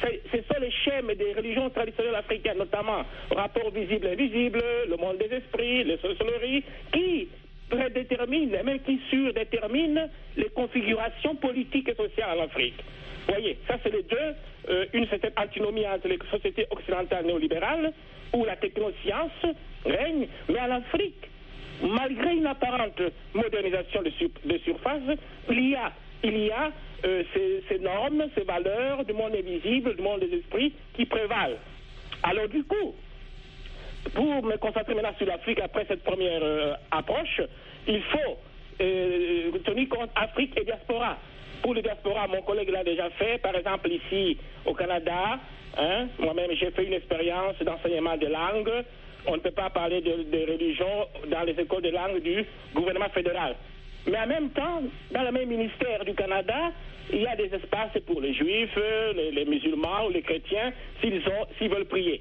Ce 0.01 0.39
sont 0.39 0.61
les 0.61 0.71
schèmes 0.71 1.13
des 1.15 1.33
religions 1.33 1.71
traditionnelles 1.71 2.17
africaines, 2.17 2.59
notamment 2.59 3.03
rapport 3.35 3.71
visible-invisible, 3.71 4.63
le 4.89 4.97
monde 4.97 5.19
des 5.19 5.37
esprits, 5.37 5.85
les 5.85 5.99
sorcelleries, 5.99 6.65
qui 6.93 7.29
prédéterminent, 7.73 8.62
même 8.64 8.81
qui 8.81 9.00
surdéterminent 9.09 10.09
les 10.37 10.50
configurations 10.50 11.35
politiques 11.37 11.88
et 11.88 11.95
sociales 11.95 12.38
en 12.38 12.45
Afrique. 12.45 12.76
Vous 13.26 13.35
voyez, 13.35 13.59
ça 13.67 13.79
c'est 13.83 13.93
les 13.93 14.02
deux, 14.02 14.35
euh, 14.69 14.87
une 14.93 15.07
certaine 15.09 15.33
antinomie 15.37 15.87
entre 15.87 16.09
les 16.09 16.19
sociétés 16.31 16.67
occidentales 16.71 17.25
néolibérales, 17.25 17.93
où 18.35 18.45
la 18.45 18.57
technoscience 18.57 19.57
règne, 19.87 20.26
mais 20.49 20.61
en 20.61 20.71
Afrique, 20.73 21.31
malgré 21.83 22.35
une 22.35 22.47
apparente 22.47 23.00
modernisation 23.33 24.02
de, 24.02 24.59
surface, 24.59 25.19
il 25.50 25.71
y 25.71 25.75
a, 25.75 25.93
il 26.23 26.38
y 26.38 26.50
a 26.50 26.71
euh, 27.05 27.23
ces, 27.69 27.79
normes, 27.79 28.25
ces 28.37 28.45
valeurs 28.45 29.05
du 29.05 29.12
monde 29.12 29.35
invisible, 29.35 29.97
du 29.97 30.02
monde 30.02 30.21
des 30.21 30.37
esprits 30.37 30.73
qui 30.95 31.07
prévalent. 31.07 31.59
Alors 32.23 32.49
du 32.49 32.64
coup, 32.64 32.95
pour 34.15 34.43
me 34.43 34.57
concentrer 34.57 34.95
maintenant 34.95 35.15
sur 35.17 35.27
l'Afrique 35.27 35.61
après 35.61 35.85
cette 35.87 36.03
première 36.03 36.43
euh, 36.43 36.75
approche, 36.91 37.41
il 37.87 38.03
faut 38.03 38.39
euh, 38.81 39.51
tenir 39.65 39.89
compte 39.89 40.11
Afrique 40.15 40.59
et 40.59 40.65
diaspora. 40.65 41.17
Pour 41.63 41.75
le 41.75 41.83
diaspora, 41.83 42.27
mon 42.27 42.43
collègue 42.43 42.71
l'a 42.71 42.83
déjà 42.83 43.09
fait, 43.11 43.39
par 43.39 43.55
exemple 43.55 43.91
ici 43.91 44.37
au 44.67 44.75
Canada, 44.75 45.39
hein, 45.79 46.09
moi-même 46.19 46.51
j'ai 46.55 46.71
fait 46.73 46.85
une 46.85 46.95
expérience 46.95 47.57
d'enseignement 47.63 48.17
de 48.17 48.27
langue. 48.27 48.71
On 49.25 49.37
ne 49.37 49.41
peut 49.41 49.53
pas 49.53 49.71
parler 49.71 50.01
de, 50.01 50.53
religion 50.53 51.07
dans 51.31 51.43
les 51.45 51.53
écoles 51.53 51.83
de 51.83 51.91
langue 51.91 52.21
du 52.21 52.45
gouvernement 52.75 53.09
fédéral. 53.11 53.55
Mais 54.09 54.19
en 54.19 54.27
même 54.27 54.51
temps, 54.51 54.83
dans 55.13 55.23
le 55.23 55.31
même 55.31 55.49
ministère 55.49 56.05
du 56.05 56.13
Canada, 56.15 56.73
il 57.13 57.23
y 57.23 57.27
a 57.27 57.37
des 57.37 57.55
espaces 57.55 57.97
pour 58.05 58.21
les 58.21 58.35
juifs, 58.35 58.77
les, 59.15 59.31
les 59.31 59.45
musulmans 59.45 60.07
ou 60.09 60.11
les 60.11 60.23
chrétiens, 60.23 60.73
s'ils 61.01 61.69
veulent 61.69 61.85
prier. 61.85 62.21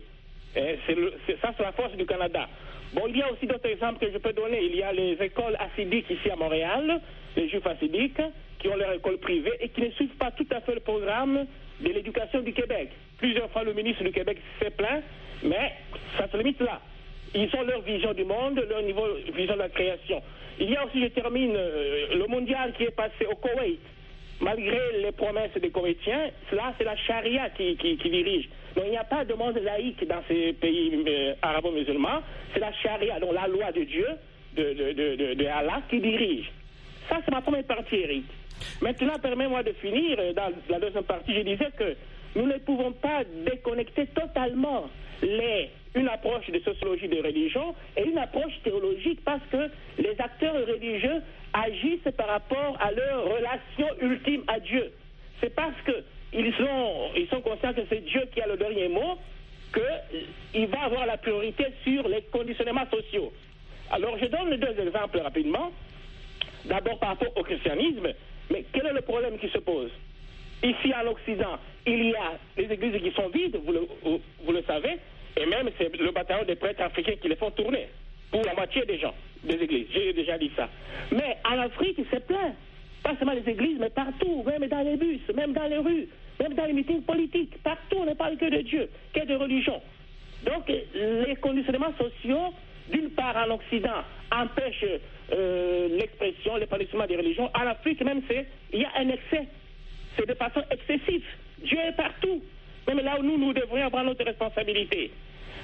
C'est 0.54 1.40
ça, 1.42 1.54
c'est 1.58 1.64
la 1.64 1.72
force 1.72 1.96
du 1.96 2.06
Canada. 2.06 2.48
Bon, 2.94 3.04
il 3.08 3.18
y 3.18 3.22
a 3.22 3.32
aussi 3.32 3.46
d'autres 3.46 3.70
exemples 3.70 4.06
que 4.06 4.12
je 4.12 4.18
peux 4.18 4.34
donner. 4.34 4.62
Il 4.64 4.76
y 4.76 4.84
a 4.84 4.92
les 4.92 5.14
écoles 5.22 5.56
assidiques 5.60 6.10
ici 6.10 6.30
à 6.30 6.36
Montréal, 6.36 7.00
les 7.38 7.48
juifs 7.48 7.66
assidiques, 7.66 8.22
qui 8.60 8.68
ont 8.68 8.76
leur 8.76 8.92
école 8.94 9.18
privée 9.18 9.54
et 9.62 9.70
qui 9.70 9.82
ne 9.82 9.92
suivent 9.92 10.18
pas 10.18 10.32
tout 10.32 10.48
à 10.52 10.60
fait 10.62 10.76
le 10.76 10.82
programme 10.82 11.46
de 11.80 11.90
l'éducation 11.90 12.42
du 12.42 12.54
Québec. 12.54 12.90
Plusieurs 13.18 13.50
fois, 13.52 13.64
le 13.64 13.74
ministre 13.74 14.04
du 14.04 14.12
Québec 14.12 14.38
s'est 14.62 14.72
plaint, 14.72 15.04
mais 15.44 15.72
ça 16.18 16.28
se 16.30 16.38
limite 16.38 16.60
là. 16.60 16.82
Ils 17.34 17.50
ont 17.56 17.64
leur 17.64 17.82
vision 17.82 18.14
du 18.14 18.26
monde, 18.26 18.64
leur 18.70 18.82
niveau, 18.82 19.08
vision 19.34 19.54
de 19.54 19.60
la 19.60 19.70
création. 19.70 20.22
Il 20.60 20.70
y 20.70 20.76
a 20.76 20.86
aussi, 20.86 21.02
je 21.02 21.08
termine, 21.08 21.56
euh, 21.56 22.14
le 22.14 22.28
mondial 22.28 22.74
qui 22.74 22.84
est 22.84 22.96
passé 22.96 23.26
au 23.26 23.36
Koweït. 23.36 23.80
Malgré 24.42 24.80
les 25.02 25.12
promesses 25.12 25.54
des 25.62 25.70
Koweïtiens, 25.70 26.32
là, 26.52 26.74
c'est 26.78 26.84
la 26.84 26.96
charia 26.96 27.50
qui, 27.52 27.76
dirige. 27.76 28.50
Donc, 28.76 28.86
il 28.88 28.92
n'y 28.92 28.98
a 28.98 29.04
pas 29.04 29.24
de 29.24 29.34
monde 29.36 29.58
laïque 29.58 30.06
dans 30.08 30.24
ces 30.28 30.54
pays 30.54 31.04
euh, 31.08 31.34
arabo-musulmans. 31.42 32.22
C'est 32.54 32.60
la 32.60 32.74
charia, 32.74 33.20
donc 33.20 33.34
la 33.34 33.48
loi 33.48 33.72
de 33.72 33.84
Dieu, 33.84 34.08
de, 34.56 35.34
de 35.36 35.46
Allah, 35.46 35.82
qui 35.90 36.00
dirige. 36.00 36.52
Ça, 37.08 37.18
c'est 37.24 37.32
ma 37.32 37.42
première 37.42 37.66
partie, 37.66 37.98
Eric. 37.98 38.26
Maintenant, 38.82 39.18
permets-moi 39.22 39.64
de 39.64 39.72
finir. 39.74 40.18
euh, 40.20 40.34
Dans 40.34 40.52
la 40.70 40.80
deuxième 40.80 41.04
partie, 41.04 41.34
je 41.34 41.42
disais 41.42 41.70
que 41.78 41.96
nous 42.36 42.46
ne 42.46 42.58
pouvons 42.60 42.92
pas 42.94 43.24
déconnecter 43.46 44.08
totalement 44.08 44.90
une 45.22 46.08
approche 46.08 46.50
de 46.50 46.60
sociologie 46.60 47.08
de 47.08 47.18
religion 47.22 47.76
et 47.98 48.04
une 48.04 48.18
approche 48.18 48.54
théologique 48.64 49.20
parce 49.24 49.44
que 49.52 49.70
les 50.00 50.16
acteurs 50.20 50.56
religieux 50.66 51.22
agissent 51.54 52.12
par 52.18 52.28
rapport 52.28 52.78
à 52.80 52.92
leur 52.92 53.26
relation 53.26 53.88
ultime 54.02 54.44
à 54.48 54.60
Dieu. 54.60 54.92
C'est 55.42 55.54
parce 55.54 55.76
qu'ils 55.86 56.04
ils 56.34 57.28
sont 57.30 57.42
conscients 57.42 57.74
que 57.74 57.82
c'est 57.90 58.04
Dieu 58.06 58.22
qui 58.34 58.42
a 58.42 58.48
le 58.48 58.58
dernier 58.58 58.88
mot 58.88 59.18
qu'il 59.74 60.68
va 60.68 60.84
avoir 60.84 61.06
la 61.06 61.18
priorité 61.18 61.66
sur 61.84 62.08
les 62.08 62.22
conditionnements 62.32 62.90
sociaux. 62.90 63.32
Alors, 63.92 64.18
je 64.18 64.26
donne 64.26 64.56
deux 64.56 64.80
exemples 64.88 65.20
rapidement. 65.20 65.72
D'abord 66.66 67.00
par 67.00 67.10
rapport 67.10 67.36
au 67.36 67.44
christianisme, 67.44 68.14
mais 68.52 68.66
quel 68.74 68.86
est 68.86 68.94
le 68.94 69.02
problème 69.02 69.38
qui 69.40 69.50
se 69.50 69.60
pose? 69.60 69.92
Ici 70.64 70.94
en 70.94 71.08
Occident, 71.08 71.58
il 71.88 72.10
y 72.10 72.16
a 72.16 72.38
les 72.58 72.72
églises 72.72 73.02
qui 73.02 73.12
sont 73.12 73.30
vides, 73.30 73.58
vous 73.66 73.72
le, 73.72 73.88
vous, 74.04 74.22
vous 74.44 74.52
le 74.52 74.62
savez, 74.64 74.98
et 75.38 75.46
même 75.46 75.70
c'est 75.78 75.96
le 75.98 76.12
bataillon 76.12 76.46
des 76.46 76.56
prêtres 76.56 76.84
africains 76.84 77.16
qui 77.22 77.28
les 77.30 77.36
font 77.36 77.52
tourner, 77.52 77.88
pour 78.30 78.44
la 78.44 78.54
moitié 78.54 78.86
des 78.86 79.00
gens, 79.00 79.14
des 79.44 79.56
églises. 79.56 79.88
J'ai 79.94 80.14
déjà 80.14 80.38
dit 80.38 80.52
ça. 80.56 80.70
Mais 81.12 81.38
en 81.46 81.60
Afrique, 81.60 82.00
c'est 82.12 82.26
plein. 82.26 82.54
Pas 83.04 83.16
seulement 83.18 83.34
les 83.34 83.52
églises, 83.52 83.78
mais 83.80 83.90
partout, 83.90 84.44
même 84.46 84.68
dans 84.68 84.82
les 84.82 84.96
bus, 84.96 85.22
même 85.36 85.54
dans 85.54 85.66
les 85.66 85.80
rues, 85.80 86.08
même 86.40 86.54
dans 86.54 86.66
les 86.66 86.74
meetings 86.74 87.02
politiques. 87.02 87.58
Partout, 87.64 87.98
on 88.00 88.06
ne 88.06 88.14
parle 88.14 88.38
que 88.38 88.46
de 88.46 88.62
Dieu, 88.62 88.90
que 89.14 89.26
de 89.26 89.34
religion. 89.34 89.82
Donc, 90.46 90.68
les 90.68 91.36
conditionnements 91.38 91.94
sociaux, 91.98 92.54
d'une 92.92 93.10
part 93.12 93.36
en 93.38 93.56
Occident, 93.56 94.04
empêchent 94.32 95.00
euh, 95.32 95.88
l'expression, 95.98 96.58
l'épanouissement 96.58 97.06
des 97.06 97.16
religions. 97.16 97.50
En 97.54 97.68
Afrique, 97.68 98.04
même, 98.04 98.22
il 98.74 98.80
y 98.82 98.86
a 98.86 98.92
un 98.98 99.10
excès. 99.10 99.48
C'est 100.18 100.28
de 100.28 100.34
façon 100.34 100.62
excessive. 100.70 101.24
Dieu 101.64 101.78
est 101.80 101.96
partout. 101.96 102.44
Même 102.88 103.00
là 103.00 103.18
où 103.20 103.24
nous, 103.24 103.38
nous 103.38 103.54
devrions 103.54 103.86
avoir 103.86 104.04
notre 104.04 104.26
responsabilité. 104.26 105.12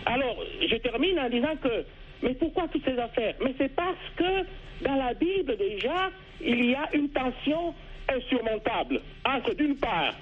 Alors, 0.05 0.38
je 0.62 0.75
termine 0.77 1.19
en 1.19 1.29
disant 1.29 1.55
que, 1.62 1.84
mais 2.22 2.34
pourquoi 2.36 2.67
toutes 2.67 2.86
ces 2.86 2.98
affaires? 2.98 3.36
Mais 3.43 3.53
c'est 3.57 3.75
parce 3.75 3.96
que 4.15 4.46
dans 4.81 4.96
la 4.96 5.13
Bible, 5.13 5.57
déjà, 5.57 6.12
il 6.41 6.65
y 6.65 6.75
a 6.75 6.88
une 6.93 7.10
tension 7.10 7.74
insurmontable 8.10 9.01
entre, 9.25 9.53
d'une 9.55 9.75
part, 9.75 10.13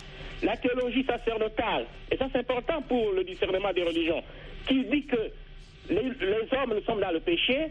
la 0.41 0.57
théologie 0.57 1.05
sacerdotale, 1.05 1.85
et 2.11 2.17
ça 2.17 2.27
c'est 2.31 2.39
important 2.39 2.81
pour 2.83 3.11
le 3.13 3.23
discernement 3.23 3.71
des 3.73 3.83
religions, 3.83 4.23
qui 4.67 4.83
dit 4.85 5.05
que 5.05 5.31
les, 5.89 6.01
les 6.25 6.57
hommes, 6.57 6.73
nous 6.75 6.83
sommes 6.85 6.99
dans 7.01 7.11
le 7.11 7.19
péché, 7.19 7.67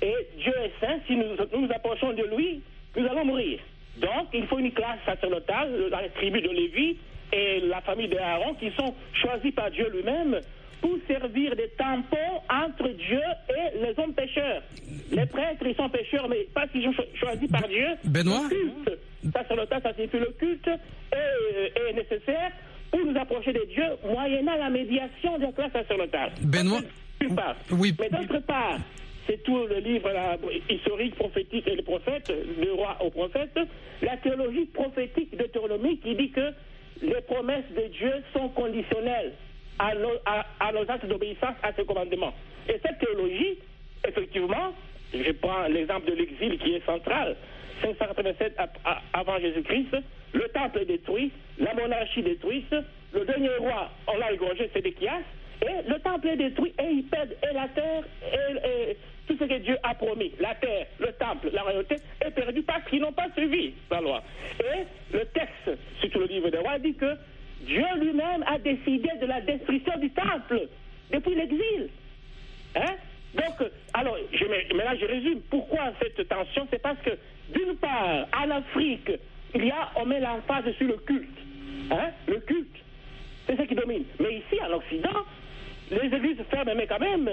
et 0.00 0.14
Dieu 0.38 0.52
est 0.64 0.72
saint, 0.84 0.98
si 1.06 1.16
nous 1.16 1.24
nous, 1.36 1.60
nous 1.60 1.72
approchons 1.72 2.12
de 2.12 2.24
lui, 2.36 2.60
nous 2.96 3.06
allons 3.06 3.24
mourir. 3.24 3.58
Donc, 3.98 4.28
il 4.32 4.46
faut 4.46 4.58
une 4.58 4.72
classe 4.72 4.98
sacerdotale, 5.06 5.88
la 5.90 6.08
tribu 6.10 6.40
de 6.40 6.48
Lévi 6.48 6.96
et 7.32 7.60
la 7.60 7.80
famille 7.82 8.08
d'Aaron, 8.08 8.54
qui 8.54 8.70
sont 8.72 8.94
choisis 9.14 9.52
par 9.54 9.70
Dieu 9.70 9.88
lui-même 9.92 10.40
pour 10.80 10.96
servir 11.06 11.54
des 11.54 11.68
tampons 11.78 12.16
entre 12.50 12.88
Dieu 12.88 13.20
et 13.50 13.78
les 13.78 13.94
hommes 14.02 14.14
pécheurs. 14.14 14.62
Les 15.12 15.26
prêtres, 15.26 15.64
ils 15.66 15.76
sont 15.76 15.88
pécheurs, 15.88 16.28
mais 16.28 16.46
parce 16.52 16.70
qu'ils 16.72 16.82
sont 16.84 16.92
cho- 16.92 17.06
choisis 17.14 17.48
par 17.50 17.68
Dieu. 17.68 17.86
Benoît? 18.04 18.48
Le 18.50 18.84
culte 18.84 18.98
sacerdotal, 19.32 19.80
ça 19.82 19.94
signifie 19.94 20.18
le 20.18 20.32
culte 20.38 20.66
est, 20.68 21.72
est 21.88 21.92
nécessaire 21.92 22.50
pour 22.90 23.00
nous 23.04 23.16
approcher 23.18 23.52
de 23.52 23.64
Dieu, 23.72 23.84
moyennant 24.04 24.56
la 24.56 24.68
médiation 24.70 25.38
de 25.38 25.42
la 25.44 25.52
classe 25.52 25.72
sacerdotale. 25.72 26.32
Benoît? 26.42 26.80
Oui. 27.70 27.94
Mais 27.98 28.08
d'autre 28.10 28.38
part, 28.46 28.78
c'est 29.26 29.42
tout 29.44 29.66
le 29.66 29.78
livre 29.78 30.10
là, 30.10 30.36
historique, 30.68 31.14
prophétique 31.14 31.66
et 31.68 31.76
les 31.76 31.82
prophètes, 31.82 32.28
de 32.30 32.70
roi 32.70 32.96
aux 33.00 33.10
prophètes, 33.10 33.58
la 34.02 34.16
théologie 34.18 34.66
prophétique 34.66 35.30
de 35.32 35.38
Deutéronomie 35.44 35.98
qui 35.98 36.14
dit 36.14 36.30
que 36.30 36.52
les 37.02 37.20
promesses 37.22 37.70
de 37.76 37.88
Dieu 37.88 38.12
sont 38.32 38.48
conditionnelles 38.50 39.32
à 39.78 39.94
nos, 39.94 40.12
à, 40.26 40.44
à 40.60 40.72
nos 40.72 40.88
actes 40.90 41.06
d'obéissance 41.06 41.54
à 41.62 41.72
ses 41.72 41.84
commandements. 41.84 42.34
Et 42.68 42.78
cette 42.84 42.98
théologie, 42.98 43.58
effectivement, 44.06 44.72
je 45.14 45.32
prends 45.32 45.66
l'exemple 45.68 46.10
de 46.10 46.14
l'exil 46.16 46.58
qui 46.58 46.74
est 46.74 46.84
central, 46.86 47.36
587 47.82 48.54
a- 48.58 48.68
a- 48.84 49.02
avant 49.12 49.38
Jésus-Christ, 49.40 49.96
le 50.32 50.48
temple 50.54 50.80
est 50.80 50.84
détruit, 50.86 51.30
la 51.58 51.74
monarchie 51.74 52.22
détruite, 52.22 52.74
le 53.12 53.24
dernier 53.24 53.50
roi, 53.58 53.90
on 54.06 54.16
l'a 54.18 54.32
égorgé, 54.32 54.70
Sédéchias, 54.72 55.20
et 55.60 55.88
le 55.88 55.98
temple 56.00 56.28
est 56.28 56.36
détruit 56.36 56.72
et 56.78 56.90
ils 56.90 57.04
perdent 57.04 57.36
et 57.42 57.54
la 57.54 57.68
terre 57.68 58.04
et, 58.32 58.96
tout 59.26 59.36
ce 59.38 59.44
que 59.44 59.58
Dieu 59.58 59.76
a 59.84 59.94
promis. 59.94 60.32
La 60.40 60.54
terre, 60.56 60.86
le 60.98 61.12
temple, 61.12 61.50
la 61.52 61.62
royauté 61.62 61.96
est 62.20 62.30
perdu 62.30 62.62
parce 62.62 62.84
qu'ils 62.88 63.00
n'ont 63.00 63.12
pas 63.12 63.28
suivi 63.36 63.72
la 63.90 64.00
loi. 64.00 64.22
Et 64.60 65.16
le 65.16 65.24
texte, 65.26 65.78
surtout 66.00 66.20
le 66.20 66.26
livre 66.26 66.50
des 66.50 66.58
rois, 66.58 66.78
dit 66.78 66.94
que 66.94 67.14
Dieu 67.60 67.84
lui-même 68.00 68.44
a 68.46 68.58
décidé 68.58 69.08
de 69.20 69.26
la 69.26 69.40
destruction 69.40 69.96
du 69.98 70.10
temple 70.10 70.68
depuis 71.12 71.34
l'exil. 71.34 71.88
Hein? 72.74 72.96
Donc, 73.34 73.70
alors, 73.94 74.16
je, 74.32 74.44
maintenant 74.44 74.98
je 75.00 75.06
résume. 75.06 75.40
Pourquoi 75.48 75.92
cette 76.00 76.28
tension? 76.28 76.66
C'est 76.70 76.82
parce 76.82 76.98
que, 76.98 77.10
d'une 77.50 77.76
part, 77.76 78.26
en 78.36 78.50
Afrique, 78.50 79.10
il 79.54 79.66
y 79.66 79.70
a, 79.70 79.90
on 79.96 80.06
met 80.06 80.20
l'emphase 80.20 80.70
sur 80.76 80.88
le 80.88 80.96
culte. 80.98 81.28
Hein? 81.90 82.10
Le 82.26 82.40
culte. 82.40 82.76
C'est 83.46 83.56
ce 83.56 83.62
qui 83.62 83.74
domine. 83.74 84.04
Mais 84.20 84.36
ici, 84.36 84.60
en 84.62 84.72
Occident, 84.74 85.24
les 85.92 86.16
églises 86.16 86.38
ferment, 86.50 86.74
mais 86.74 86.86
quand 86.86 87.00
même, 87.00 87.28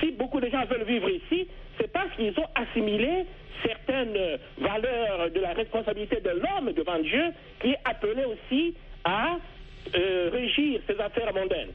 si 0.00 0.10
beaucoup 0.12 0.40
de 0.40 0.48
gens 0.48 0.64
veulent 0.66 0.84
vivre 0.84 1.08
ici, 1.08 1.48
c'est 1.78 1.90
parce 1.92 2.10
qu'ils 2.16 2.38
ont 2.38 2.48
assimilé 2.54 3.24
certaines 3.64 4.16
euh, 4.16 4.36
valeurs 4.58 5.30
de 5.30 5.40
la 5.40 5.52
responsabilité 5.52 6.20
de 6.20 6.30
l'homme 6.30 6.72
devant 6.72 6.98
Dieu, 6.98 7.32
qui 7.60 7.70
est 7.70 7.78
appelé 7.84 8.24
aussi 8.24 8.74
à 9.04 9.36
euh, 9.94 10.30
régir 10.32 10.80
ses 10.86 11.00
affaires 11.00 11.32
mondaines. 11.34 11.72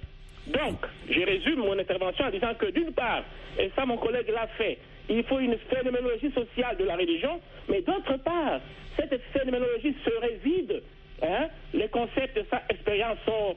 Donc, 0.47 0.85
je 1.09 1.21
résume 1.21 1.59
mon 1.59 1.77
intervention 1.77 2.25
en 2.25 2.29
disant 2.31 2.53
que 2.57 2.67
d'une 2.67 2.93
part, 2.93 3.23
et 3.59 3.69
ça 3.75 3.85
mon 3.85 3.97
collègue 3.97 4.29
l'a 4.29 4.47
fait, 4.57 4.77
il 5.09 5.23
faut 5.23 5.39
une 5.39 5.57
phénoménologie 5.69 6.31
sociale 6.31 6.77
de 6.77 6.85
la 6.85 6.95
religion, 6.95 7.39
mais 7.69 7.81
d'autre 7.81 8.17
part, 8.23 8.59
cette 8.95 9.21
phénoménologie 9.33 9.95
serait 10.03 10.39
vide 10.43 10.81
hein, 11.23 11.47
les 11.73 11.87
concepts 11.89 12.39
sans 12.49 12.59
expérience 12.69 13.17
sont, 13.25 13.55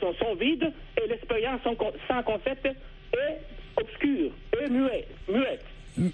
sont, 0.00 0.14
sont 0.14 0.34
vides 0.34 0.72
et 1.02 1.08
l'expérience 1.08 1.60
sans 1.64 1.74
con- 1.74 1.92
sans 2.08 2.22
concept 2.22 2.66
est 2.66 3.38
obscure 3.80 4.30
et 4.60 4.68
muette. 4.68 5.08
muette. 5.28 5.64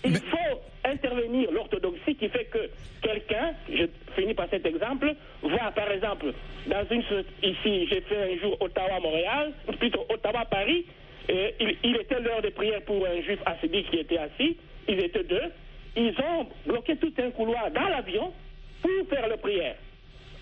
Il 0.05 0.17
faut 0.17 0.61
intervenir 0.85 1.51
l'orthodoxie 1.53 2.17
qui 2.17 2.29
fait 2.29 2.47
que 2.47 2.69
quelqu'un, 3.03 3.53
je 3.73 3.85
finis 4.17 4.35
par 4.35 4.49
cet 4.51 4.67
exemple, 4.67 5.15
voit 5.43 5.71
par 5.75 5.91
exemple, 5.93 6.33
dans 6.67 6.85
une 6.91 7.03
ici, 7.43 7.87
j'ai 7.89 8.01
fait 8.01 8.33
un 8.33 8.37
jour 8.41 8.57
Ottawa-Montréal, 8.61 9.53
plutôt 9.79 10.05
Ottawa-Paris, 10.09 10.85
et 11.29 11.55
il, 11.61 11.77
il 11.85 11.97
était 11.97 12.19
l'heure 12.21 12.43
de 12.43 12.49
prière 12.49 12.81
pour 12.83 13.07
un 13.07 13.21
juif 13.23 13.39
assidique 13.47 13.89
qui 13.91 13.99
était 13.99 14.19
assis, 14.19 14.57
ils 14.89 14.99
étaient 14.99 15.25
deux, 15.25 15.53
ils 15.97 16.15
ont 16.21 16.47
bloqué 16.67 16.97
tout 16.97 17.13
un 17.19 17.31
couloir 17.31 17.71
dans 17.71 17.89
l'avion 17.89 18.33
pour 18.83 19.09
faire 19.09 19.29
la 19.29 19.37
prière. 19.37 19.77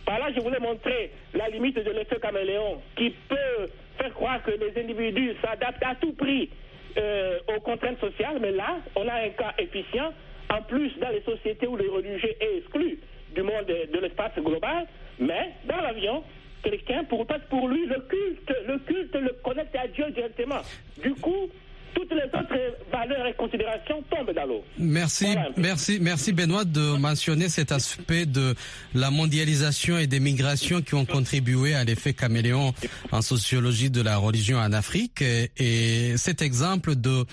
Par 0.07 0.21
là, 0.21 0.27
je 0.35 0.41
voulais 0.41 0.61
montrer 0.61 1.11
la 1.35 1.49
limite 1.49 1.77
de 1.77 1.91
l'effet 1.91 2.21
caméléon 2.21 2.81
qui 2.95 3.11
peut 3.29 3.69
faire 3.99 4.15
croire 4.15 4.43
que 4.45 4.53
les 4.53 4.81
individus 4.81 5.35
s'adaptent 5.43 5.83
à 5.85 5.97
tout 5.97 6.13
prix 6.13 6.49
euh, 6.97 7.39
aux 7.55 7.61
contraintes 7.61 7.99
sociales, 7.99 8.39
mais 8.41 8.53
là, 8.53 8.79
on 8.95 9.07
a 9.09 9.15
un 9.15 9.31
cas 9.31 9.53
efficient. 9.59 10.13
En 10.49 10.63
plus, 10.63 10.97
dans 11.01 11.09
les 11.09 11.23
sociétés 11.23 11.67
où 11.67 11.77
le 11.77 11.91
religieux 11.91 12.35
est 12.41 12.59
exclu 12.59 13.01
du 13.35 13.43
monde 13.43 13.67
de, 13.67 13.99
l'espace 13.99 14.33
global, 14.39 14.87
mais 15.19 15.51
dans 15.65 15.81
l'avion, 15.81 16.23
quelqu'un, 16.63 17.03
pour, 17.05 17.27
pour 17.51 17.69
lui, 17.69 17.87
le 17.87 18.01
culte, 18.01 18.53
le 18.69 18.79
culte 18.79 19.15
le 19.17 19.33
connecte 19.43 19.75
à 19.75 19.89
Dieu 19.89 20.09
directement. 20.13 20.63
Du 21.03 21.15
coup, 21.15 21.51
toutes 21.97 22.11
les 22.13 22.25
autres 22.39 22.61
valeurs 22.93 23.27
et 23.27 23.33
considérations 23.35 24.03
tombent 24.11 24.35
dans 24.35 24.45
l'eau. 24.45 24.63
Merci, 24.79 25.25
Voilà 25.33 25.49
merci, 25.57 25.99
merci 26.01 26.33
Benoît 26.33 26.65
de 26.67 26.99
mentionner 26.99 27.49
cet 27.49 27.73
aspect 27.73 28.27
de 28.27 28.55
la 28.95 29.11
mondialisation 29.11 29.97
et 29.97 30.07
des 30.07 30.21
migrations 30.21 30.83
qui 30.83 30.95
ont 30.95 31.07
contribué 31.07 31.75
à 31.75 31.85
l'effet 31.85 32.13
caméléon 32.13 32.75
en 33.13 33.23
sociologie 33.23 33.89
de 33.91 34.03
la 34.03 34.19
religion 34.19 34.59
en 34.59 34.73
Afrique. 34.75 35.23
Et, 35.23 35.51
et 35.57 36.17
cet 36.19 36.43
exemple 36.43 36.97
de 36.97 37.25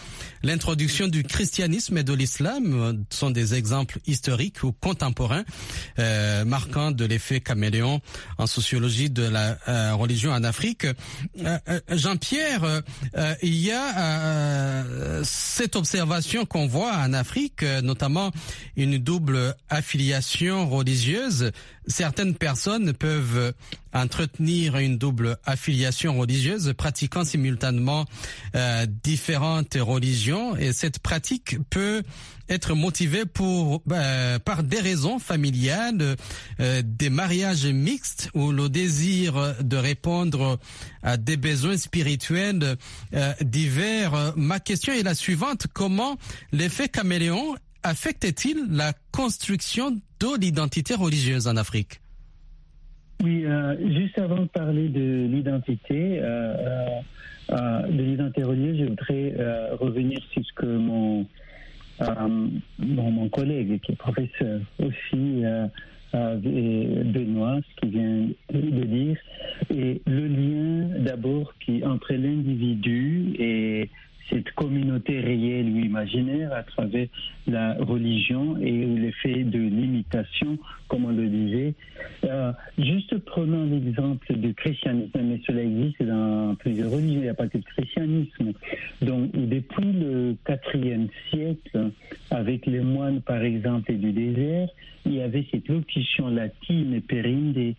l'introduction 0.43 1.08
du 1.10 1.24
christianisme 1.24 1.98
et 1.98 2.03
de 2.03 2.13
l'islam 2.13 3.03
sont 3.10 3.32
des 3.32 3.55
exemples 3.55 4.00
historiques 4.08 4.63
ou 4.63 4.72
contemporains 4.72 5.43
euh, 6.00 6.46
marquants 6.46 6.91
de 6.91 7.03
l'effet 7.05 7.41
caméléon 7.41 8.00
en 8.38 8.48
sociologie 8.48 9.10
de 9.10 9.24
la 9.24 9.58
euh, 9.67 9.93
religion 9.96 10.32
en 10.32 10.43
Afrique. 10.43 10.86
Euh, 10.86 11.58
euh, 11.67 11.79
Jean-Pierre, 11.89 12.82
il 13.41 13.55
y 13.55 13.72
a 13.72 13.82
euh, 14.53 15.22
cette 15.24 15.75
observation 15.75 16.45
qu'on 16.45 16.67
voit 16.67 16.93
en 16.93 17.13
Afrique, 17.13 17.63
euh, 17.63 17.81
notamment 17.81 18.31
une 18.75 18.98
double 18.98 19.55
affiliation 19.69 20.69
religieuse. 20.69 21.51
Certaines 21.87 22.35
personnes 22.35 22.93
peuvent 22.93 23.53
entretenir 23.93 24.77
une 24.77 24.97
double 24.97 25.37
affiliation 25.45 26.17
religieuse, 26.17 26.73
pratiquant 26.77 27.23
simultanément 27.25 28.05
euh, 28.55 28.85
différentes 29.03 29.77
religions, 29.79 30.55
et 30.55 30.73
cette 30.73 30.99
pratique 30.99 31.57
peut 31.69 32.03
être 32.49 32.75
motivée 32.75 33.25
pour 33.25 33.81
euh, 33.91 34.39
par 34.39 34.63
des 34.63 34.79
raisons 34.79 35.19
familiales, 35.19 36.15
euh, 36.59 36.81
des 36.85 37.09
mariages 37.09 37.65
mixtes 37.65 38.29
ou 38.33 38.51
le 38.51 38.69
désir 38.69 39.55
de 39.61 39.77
répondre 39.77 40.59
à 41.01 41.17
des 41.17 41.37
besoins 41.37 41.77
spirituels 41.77 42.75
euh, 43.13 43.33
divers. 43.41 44.33
Ma 44.35 44.59
question 44.59 44.93
est 44.93 45.03
la 45.03 45.15
suivante 45.15 45.67
comment 45.73 46.17
l'effet 46.51 46.89
caméléon 46.89 47.55
affecte-t-il 47.83 48.67
la 48.69 48.93
construction 49.11 49.99
de 50.31 50.41
l'identité 50.41 50.95
religieuse 50.95 51.47
en 51.47 51.57
Afrique. 51.57 51.99
Oui, 53.23 53.45
euh, 53.45 53.75
juste 53.93 54.17
avant 54.17 54.41
de 54.41 54.47
parler 54.47 54.87
de 54.87 55.27
l'identité, 55.27 56.19
euh, 56.21 56.87
euh, 57.51 57.81
de 57.87 58.03
l'identité 58.03 58.43
religieuse, 58.43 58.79
je 58.79 58.85
voudrais 58.85 59.75
revenir 59.79 60.19
sur 60.31 60.43
ce 60.45 60.53
que 60.53 60.65
mon, 60.65 61.25
mon, 62.79 63.29
collègue, 63.29 63.79
qui 63.81 63.91
est 63.91 63.95
professeur 63.95 64.62
aussi, 64.79 65.43
Benoît, 66.13 67.59
ce 67.62 67.81
qu'il 67.81 67.89
vient 67.91 68.27
de 68.53 68.83
dire, 68.83 69.17
et 69.73 70.01
le 70.05 70.27
lien 70.27 70.99
d'abord 70.99 71.53
qui 71.59 71.83
entre 71.86 72.13
l'individu 72.13 73.36
et 73.39 73.89
cette 74.29 74.51
communauté 74.51 75.19
réelle 75.19 75.69
ou 75.69 75.77
imaginaire 75.77 76.53
à 76.53 76.63
travers 76.63 77.07
la 77.47 77.75
religion 77.75 78.58
et 78.58 78.71
l'effet 78.71 79.43
de 79.43 79.60
l'imitation, 79.60 80.58
comme 80.88 81.06
on 81.06 81.12
le 81.12 81.27
disait. 81.27 81.73
Euh, 82.25 82.51
juste 82.77 83.17
prenons 83.25 83.65
l'exemple 83.65 84.34
du 84.34 84.53
christianisme, 84.53 85.19
mais 85.21 85.41
cela 85.45 85.63
existe 85.63 86.03
dans 86.03 86.56
plusieurs 86.56 86.91
religions, 86.91 87.19
il 87.19 87.23
n'y 87.23 87.29
a 87.29 87.34
pas 87.34 87.47
que 87.47 87.58
le 87.58 87.63
christianisme. 87.63 88.53
Donc, 89.01 89.32
depuis 89.34 89.91
le 89.91 90.36
IVe 90.47 91.10
siècle, 91.29 91.91
avec 92.32 92.65
les 92.65 92.82
moines, 92.82 93.21
par 93.21 93.41
exemple, 93.41 93.93
du 93.93 94.12
désert, 94.12 94.69
il 95.06 95.15
y 95.15 95.21
avait 95.21 95.45
cette 95.51 95.67
locution 95.67 96.29
latine, 96.29 97.01
perinde 97.01 97.75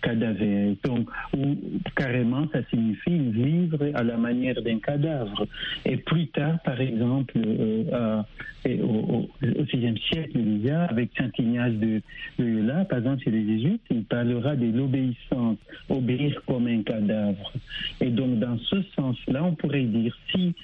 cadaver, 0.00 0.76
donc, 0.84 1.08
où 1.36 1.56
carrément 1.96 2.46
ça 2.52 2.60
signifie 2.70 3.18
vivre 3.18 3.78
à 3.94 4.02
la 4.02 4.16
manière 4.16 4.60
d'un 4.62 4.78
cadavre. 4.78 5.46
Et 5.84 5.96
plus 5.96 6.28
tard, 6.28 6.58
par 6.64 6.80
exemple, 6.80 7.34
euh, 7.36 7.84
euh, 7.92 8.22
et 8.66 8.80
au, 8.94 9.28
VIe 9.42 10.00
siècle 10.08 10.38
déjà, 10.38 10.84
avec 10.84 11.10
Saint 11.16 11.30
Ignace 11.38 11.74
de 11.74 12.00
Loyola, 12.38 12.84
par 12.84 12.98
exemple, 12.98 13.22
chez 13.24 13.30
les 13.30 13.46
Jésuites, 13.46 13.82
il 13.90 14.04
parlera 14.04 14.56
de 14.56 14.66
l'obéissance, 14.66 15.58
obéir 15.88 16.40
comme 16.46 16.66
un 16.66 16.82
cadavre. 16.82 17.52
Et 18.00 18.10
donc, 18.10 18.38
dans 18.38 18.58
ce 18.58 18.76
sens-là, 18.96 19.44
on 19.44 19.54
pourrait 19.54 19.84
dire 19.84 20.16
si 20.30 20.54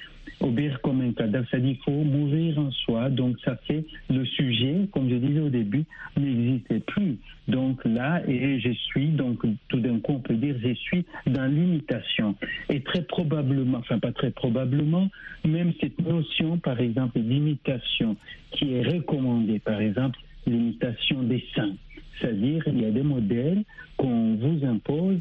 obéir 0.41 0.81
comme 0.81 1.01
un 1.03 1.13
cadavre, 1.13 1.47
c'est-à-dire 1.51 1.77
qu'il 1.85 1.95
faut 1.95 2.05
mourir 2.05 2.59
en 2.59 2.71
soi. 2.71 3.11
Donc, 3.11 3.37
ça 3.45 3.57
fait 3.67 3.85
le 4.09 4.25
sujet, 4.25 4.89
comme 4.93 5.11
je 5.11 5.17
disais 5.17 5.41
au 5.41 5.51
début, 5.51 5.85
n'existait 6.17 6.81
plus. 6.81 7.19
Donc 7.51 7.85
là, 7.85 8.23
et 8.29 8.61
je 8.61 8.71
suis, 8.71 9.09
donc 9.09 9.43
tout 9.69 9.81
d'un 9.81 9.99
coup, 9.99 10.13
on 10.13 10.21
peut 10.21 10.35
dire, 10.35 10.57
je 10.63 10.73
suis 10.75 11.05
dans 11.27 11.47
l'imitation. 11.47 12.37
Et 12.69 12.81
très 12.81 13.03
probablement, 13.03 13.79
enfin 13.79 13.99
pas 13.99 14.13
très 14.13 14.31
probablement, 14.31 15.09
même 15.45 15.73
cette 15.81 15.99
notion, 16.01 16.59
par 16.59 16.81
exemple, 16.81 17.19
d'imitation, 17.21 18.17
qui 18.53 18.75
est 18.75 18.83
recommandée, 18.83 19.59
par 19.59 19.81
exemple, 19.81 20.19
l'imitation 20.47 21.23
des 21.23 21.45
saints. 21.55 21.75
C'est-à-dire, 22.21 22.63
il 22.67 22.81
y 22.81 22.85
a 22.85 22.91
des 22.91 23.03
modèles 23.03 23.65
qu'on 23.97 24.37
vous 24.37 24.65
impose 24.65 25.21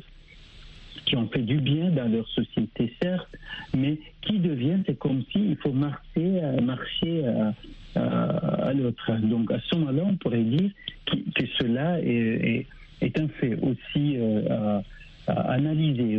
qui 1.06 1.15
ont 1.15 1.28
fait 1.30 1.41
du 1.41 1.58
bien 1.58 1.89
dans 1.89 2.12
leur 2.12 2.28
société, 2.30 2.93
certes, 3.02 3.36
mais 3.76 3.98
qui 4.22 4.38
deviennent, 4.38 4.84
c'est 4.86 5.00
comme 5.00 5.24
s'il 5.32 5.56
faut 5.58 5.72
marcher, 5.72 6.41
marcher 6.62 7.26
à, 7.26 7.54
à, 7.95 8.67
à 8.67 8.74
l'autre. 8.74 9.12
Donc 9.24 9.52
à 9.52 9.60
ce 9.60 9.76
moment-là, 9.76 10.04
on 10.06 10.15
pourrait 10.15 10.43
dire 10.43 10.69
que, 11.06 11.15
que 11.36 11.48
cela 11.60 12.00
est, 12.02 12.06
est, 12.12 12.67
est, 13.02 13.19
un 13.19 13.28
fait 13.28 13.56
aussi 13.62 14.17
euh, 14.17 14.48
à, 14.50 14.84
à, 15.28 15.52
analyser 15.54 16.17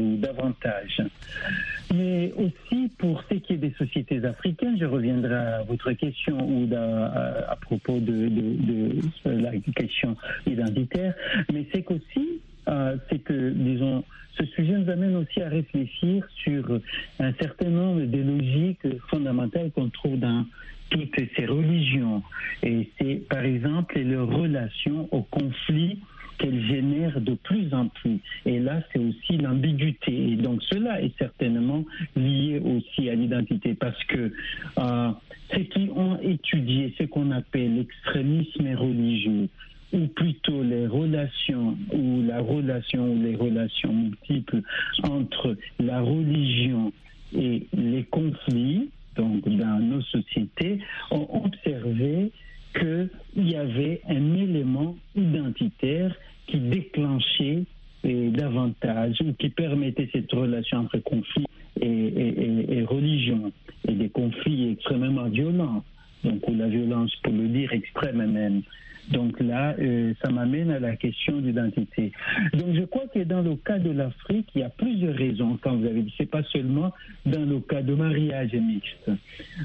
Mais 1.94 2.32
aussi 2.36 2.90
pour 2.98 3.22
ce 3.28 3.34
qui 3.34 3.54
est 3.54 3.56
des 3.56 3.74
sociétés 3.78 4.24
africaines, 4.24 4.76
je 4.78 4.84
reviendrai 4.84 5.34
à 5.34 5.62
votre 5.62 5.92
question 5.92 6.38
ou 6.38 6.68
à, 6.74 7.56
propos 7.60 7.98
de, 7.98 8.28
de, 8.28 9.00
la 9.24 9.50
question 9.74 10.16
identitaire, 10.46 11.14
mais 11.52 11.66
c'est 11.72 11.82
qu'aussi, 11.82 12.40
euh, 12.68 12.96
c'est 13.08 13.18
que, 13.18 13.50
disons, 13.50 14.04
ce 14.38 14.44
sujet 14.46 14.72
nous 14.72 14.90
amène 14.90 15.16
aussi 15.16 15.42
à 15.42 15.48
réfléchir 15.48 16.24
sur 16.42 16.80
un 17.18 17.32
certain 17.40 17.68
nombre 17.68 18.02
de 18.02 18.18
logiques 18.18 19.00
fondamentales 19.08 19.70
qu'on 19.72 19.88
trouve 19.88 20.18
dans 20.18 20.46
toutes 20.90 21.20
ces 21.36 21.46
religions. 21.46 22.22
Et 22.62 22.88
c'est, 22.98 23.26
par 23.28 23.44
exemple, 23.44 23.98
les 23.98 24.16
relations 24.16 25.08
au 25.10 25.22
conflit 25.22 25.98
qu'elles 26.40 26.66
génèrent 26.66 27.20
de 27.20 27.34
plus 27.34 27.72
en 27.72 27.88
plus. 27.88 28.18
Et 28.46 28.58
là, 28.58 28.82
c'est 28.92 28.98
aussi 28.98 29.36
l'ambiguïté. 29.36 30.32
Et 30.32 30.36
donc, 30.36 30.62
cela 30.62 31.02
est 31.02 31.16
certainement 31.18 31.84
lié 32.16 32.60
aussi 32.64 33.10
à 33.10 33.14
l'identité 33.14 33.74
parce 33.74 34.02
que 34.04 34.32
euh, 34.78 35.10
ceux 35.52 35.64
qui 35.64 35.90
ont 35.94 36.18
étudié 36.20 36.94
ce 36.98 37.04
qu'on 37.04 37.30
appelle 37.30 37.76
l'extrémisme 37.76 38.74
religieux, 38.74 39.48
ou 39.92 40.06
plutôt 40.06 40.62
les 40.62 40.86
relations 40.86 41.76
ou 41.92 42.22
la 42.22 42.40
relation 42.40 43.12
ou 43.12 43.22
les 43.22 43.34
relations 43.34 43.92
multiples 43.92 44.62
entre 45.02 45.56
la 45.80 46.00
religion 46.00 46.92
et 47.36 47.66
les 47.76 48.04
conflits, 48.04 48.90
donc 49.16 49.48
dans 49.48 49.80
nos 49.80 50.00
sociétés, 50.02 50.78
ont 51.10 51.44
observé 51.44 52.30
qu'il 52.78 53.10
y 53.36 53.56
avait 53.56 54.00
un 54.08 54.34
élément 54.34 54.96
identitaire 55.16 56.14
qui 56.46 56.58
déclenchait 56.58 57.64
et 58.02 58.28
davantage, 58.30 59.20
ou 59.20 59.32
qui 59.34 59.50
permettait 59.50 60.08
cette 60.12 60.32
relation 60.32 60.78
entre 60.78 60.98
conflit 60.98 61.44
et, 61.80 61.86
et, 61.86 62.42
et, 62.42 62.78
et 62.78 62.84
religion, 62.84 63.52
et 63.86 63.92
des 63.92 64.08
conflits 64.08 64.72
extrêmement 64.72 65.28
violents 65.28 65.84
donc 66.24 66.46
ou 66.48 66.54
la 66.54 66.68
violence, 66.68 67.14
pour 67.22 67.32
le 67.32 67.48
dire 67.48 67.72
extrême 67.72 68.30
même. 68.30 68.62
Donc 69.10 69.40
là, 69.40 69.74
euh, 69.80 70.12
ça 70.22 70.30
m'amène 70.30 70.70
à 70.70 70.78
la 70.78 70.94
question 70.94 71.40
d'identité. 71.40 72.12
Donc 72.52 72.74
je 72.74 72.82
crois 72.82 73.06
que 73.12 73.20
dans 73.20 73.42
le 73.42 73.56
cas 73.56 73.78
de 73.78 73.90
l'Afrique, 73.90 74.48
il 74.54 74.60
y 74.60 74.64
a 74.64 74.68
plusieurs 74.68 75.16
raisons, 75.16 75.58
comme 75.62 75.80
vous 75.80 75.86
avez 75.86 76.02
dit. 76.02 76.14
C'est 76.16 76.30
pas 76.30 76.44
seulement 76.44 76.92
dans 77.26 77.44
le 77.44 77.60
cas 77.60 77.82
de 77.82 77.94
mariage 77.94 78.52
mixte. 78.52 79.10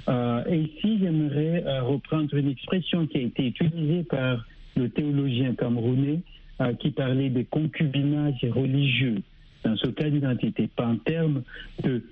Euh, 0.07 0.43
et 0.49 0.61
ici, 0.61 0.97
j'aimerais 0.99 1.63
euh, 1.65 1.83
reprendre 1.83 2.33
une 2.35 2.49
expression 2.49 3.05
qui 3.05 3.17
a 3.17 3.21
été 3.21 3.47
utilisée 3.47 4.03
par 4.03 4.45
le 4.77 4.89
théologien 4.89 5.53
camerounais 5.53 6.21
euh, 6.61 6.73
qui 6.73 6.89
parlait 6.89 7.29
des 7.29 7.45
concubinages 7.45 8.43
religieux. 8.49 9.21
Dans 9.63 9.75
ce 9.75 9.87
cas 9.87 10.09
d'identité, 10.09 10.69
pas 10.75 10.87
en 10.87 10.97
termes 10.97 11.43
de 11.83 12.03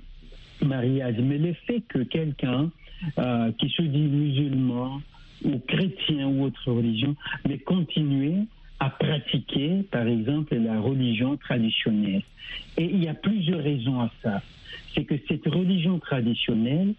mariage, 0.61 1.15
mais 1.19 1.37
le 1.37 1.53
fait 1.65 1.81
que 1.87 1.99
quelqu'un 1.99 2.69
euh, 3.19 3.51
qui 3.53 3.69
se 3.69 3.81
dit 3.81 4.01
musulman, 4.01 5.01
ou 5.43 5.59
chrétien 5.67 6.27
ou 6.27 6.43
autre 6.45 6.71
religion, 6.71 7.15
mais 7.47 7.57
continuer 7.57 8.35
à 8.79 8.89
pratiquer, 8.89 9.83
par 9.91 10.07
exemple, 10.07 10.55
la 10.55 10.79
religion 10.79 11.37
traditionnelle. 11.37 12.23
Et 12.77 12.85
il 12.85 13.03
y 13.03 13.07
a 13.07 13.13
plusieurs 13.13 13.63
raisons 13.63 14.01
à 14.01 14.09
ça. 14.21 14.41
C'est 14.93 15.05
que 15.05 15.15
cette 15.27 15.45
religion 15.45 15.99
traditionnelle 15.99 16.93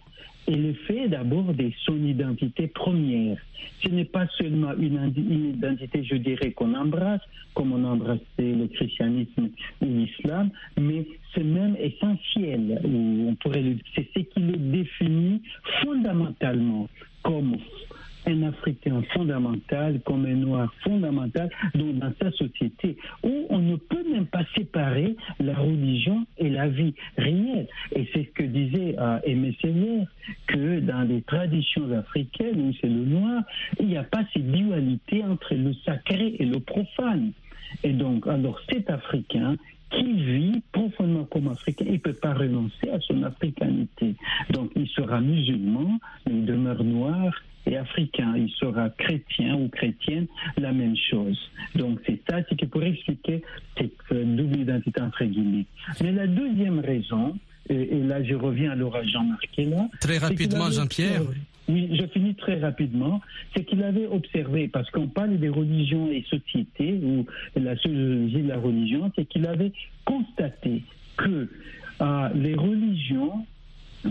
est 0.46 0.56
le 0.56 0.74
fait 0.74 1.08
d'abord 1.08 1.52
de 1.54 1.70
son 1.84 1.96
identité 2.04 2.66
première. 2.66 3.38
Ce 3.82 3.88
n'est 3.88 4.04
pas 4.04 4.26
seulement 4.38 4.72
une, 4.78 5.12
une 5.16 5.50
identité, 5.56 6.04
je 6.04 6.16
dirais, 6.16 6.52
qu'on 6.52 6.74
embrasse, 6.74 7.22
comme 7.54 7.72
on 7.72 7.84
embrassait 7.84 8.20
le 8.38 8.66
christianisme 8.68 9.50
ou 9.80 9.86
l'islam, 9.86 10.50
mais 10.78 11.06
c'est 11.34 11.44
même 11.44 11.76
essentiel, 11.78 12.80
ou 12.84 13.28
on 13.28 13.34
pourrait 13.36 13.62
le 13.62 13.76
c'est 13.94 14.06
ce 14.14 14.20
qui 14.20 14.40
le 14.40 14.56
définit 14.56 15.42
fondamentalement 15.82 16.88
comme 17.22 17.56
un 18.26 18.42
Africain 18.42 19.02
fondamental 19.12 20.00
comme 20.04 20.26
un 20.26 20.34
Noir 20.34 20.72
fondamental 20.82 21.48
dans 21.74 22.12
sa 22.20 22.30
société, 22.32 22.96
où 23.22 23.46
on 23.50 23.58
ne 23.58 23.76
peut 23.76 24.04
même 24.10 24.26
pas 24.26 24.44
séparer 24.54 25.16
la 25.40 25.54
religion 25.54 26.26
et 26.38 26.48
la 26.48 26.68
vie 26.68 26.94
réelle. 27.16 27.68
Et 27.94 28.08
c'est 28.12 28.24
ce 28.24 28.30
que 28.30 28.42
disait 28.42 28.96
euh, 28.98 29.18
Aimé 29.24 29.56
Seigneur, 29.60 30.06
que 30.46 30.80
dans 30.80 31.02
les 31.02 31.22
traditions 31.22 31.90
africaines, 31.92 32.60
où 32.60 32.72
c'est 32.80 32.88
le 32.88 33.04
noir, 33.04 33.42
il 33.80 33.86
n'y 33.86 33.96
a 33.96 34.04
pas 34.04 34.24
cette 34.32 34.50
dualité 34.50 35.22
entre 35.24 35.54
le 35.54 35.72
sacré 35.84 36.36
et 36.38 36.44
le 36.44 36.60
profane. 36.60 37.32
Et 37.82 37.92
donc, 37.92 38.26
alors 38.26 38.60
cet 38.70 38.90
Africain 38.90 39.56
qui 39.90 40.12
vit 40.12 40.62
profondément 40.72 41.24
comme 41.24 41.48
Africain, 41.48 41.84
il 41.86 41.94
ne 41.94 41.98
peut 41.98 42.14
pas 42.14 42.34
renoncer 42.34 42.90
à 42.92 42.98
son 43.00 43.22
africanité. 43.22 44.14
Donc, 44.50 44.72
il 44.74 44.88
sera 44.88 45.20
musulman, 45.20 45.98
mais 46.26 46.32
il 46.32 46.46
demeure 46.46 46.82
noir 46.82 47.32
et 47.66 47.76
africain. 47.76 48.34
Il 48.36 48.50
sera 48.50 48.90
chrétien 48.90 49.56
ou 49.56 49.68
chrétienne, 49.68 50.26
la 50.58 50.72
même 50.72 50.96
chose. 50.96 51.38
Donc, 51.74 52.00
c'est 52.06 52.20
ça, 52.28 52.38
c'est 52.48 52.56
qui 52.56 52.66
pourrait 52.66 52.90
expliquer 52.90 53.42
cette 53.78 53.92
euh, 54.12 54.24
double 54.24 54.60
identité 54.60 55.00
entre 55.00 55.24
guillemets. 55.24 55.66
Mais 56.02 56.12
la 56.12 56.26
deuxième 56.26 56.80
raison, 56.80 57.38
et, 57.68 57.96
et 57.96 58.02
là, 58.02 58.22
je 58.22 58.34
reviens 58.34 58.72
à 58.72 58.74
l'orage 58.74 59.08
Jean-Marc 59.08 59.48
là. 59.56 59.88
Très 60.00 60.18
rapidement, 60.18 60.70
Jean-Pierre. 60.70 61.22
Oui, 61.66 61.88
je 61.98 62.06
finis 62.08 62.34
très 62.34 62.60
rapidement. 62.60 63.22
C'est 63.54 63.64
qu'il 63.64 63.82
avait 63.82 64.06
observé, 64.06 64.68
parce 64.68 64.90
qu'on 64.90 65.08
parle 65.08 65.38
des 65.38 65.48
religions 65.48 66.10
et 66.10 66.22
sociétés, 66.28 67.00
ou 67.02 67.24
la 67.56 67.74
sociologie 67.76 68.42
de 68.42 68.48
la 68.48 68.58
religion, 68.58 69.10
c'est 69.16 69.24
qu'il 69.24 69.46
avait 69.46 69.72
constaté 70.04 70.82
que 71.16 71.48
euh, 72.02 72.28
les 72.34 72.54
religions 72.54 73.46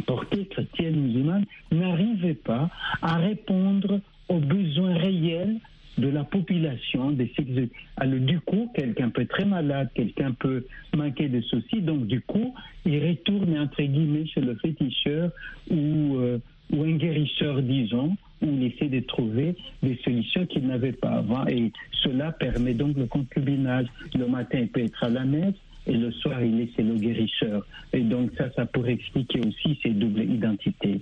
portées 0.02 0.46
chrétiennes, 0.46 0.96
musulmanes, 0.96 1.46
n'arrivaient 1.72 2.34
pas 2.34 2.70
à 3.02 3.18
répondre 3.18 4.00
aux 4.30 4.40
besoins 4.40 4.96
réels 4.96 5.60
de 5.98 6.08
la 6.08 6.24
population, 6.24 7.12
des 7.12 7.32
sexes. 7.36 7.70
Alors, 7.98 8.20
du 8.20 8.40
coup, 8.40 8.72
quelqu'un 8.74 9.10
peut 9.10 9.22
être 9.22 9.30
très 9.30 9.46
malade, 9.46 9.90
quelqu'un 9.94 10.32
peut 10.32 10.66
manquer 10.96 11.28
de 11.30 11.42
ceci, 11.42 11.82
donc 11.82 12.08
du 12.08 12.22
coup, 12.22 12.54
il 12.86 13.00
retourne 13.06 13.58
entre 13.60 13.84
guillemets 13.84 14.26
chez 14.26 14.42
le 14.42 14.56
féticheur 14.56 15.32
ou, 15.70 16.16
euh, 16.18 16.40
ou 16.72 16.84
un 16.84 16.96
guérisseur, 16.96 17.62
disons, 17.62 18.16
où 18.42 18.48
il 18.48 18.64
essaie 18.64 18.90
de 18.90 19.02
trouver 19.02 19.56
des 19.84 20.00
solutions 20.04 20.46
qu'il 20.48 20.66
n'avait 20.68 20.94
pas 20.94 21.12
avant. 21.12 21.46
Et 21.48 21.72
cela 21.92 22.32
permet 22.32 22.74
donc 22.74 22.98
le 22.98 23.06
concubinage. 23.06 23.88
Le 24.16 24.28
matin, 24.28 24.60
il 24.62 24.68
peut 24.70 24.84
être 24.84 25.04
à 25.04 25.10
la 25.10 25.26
messe. 25.26 25.56
Et 25.86 25.94
le 25.94 26.12
soir, 26.12 26.42
il 26.42 26.62
est 26.62 26.70
chez 26.76 26.84
le 26.84 26.96
guérisseur. 26.96 27.66
Et 27.92 28.02
donc 28.02 28.32
ça, 28.38 28.46
ça 28.56 28.66
pourrait 28.66 28.94
expliquer 28.94 29.40
aussi 29.42 29.78
ces 29.84 29.90
doubles 29.90 30.24
identités. 30.24 31.02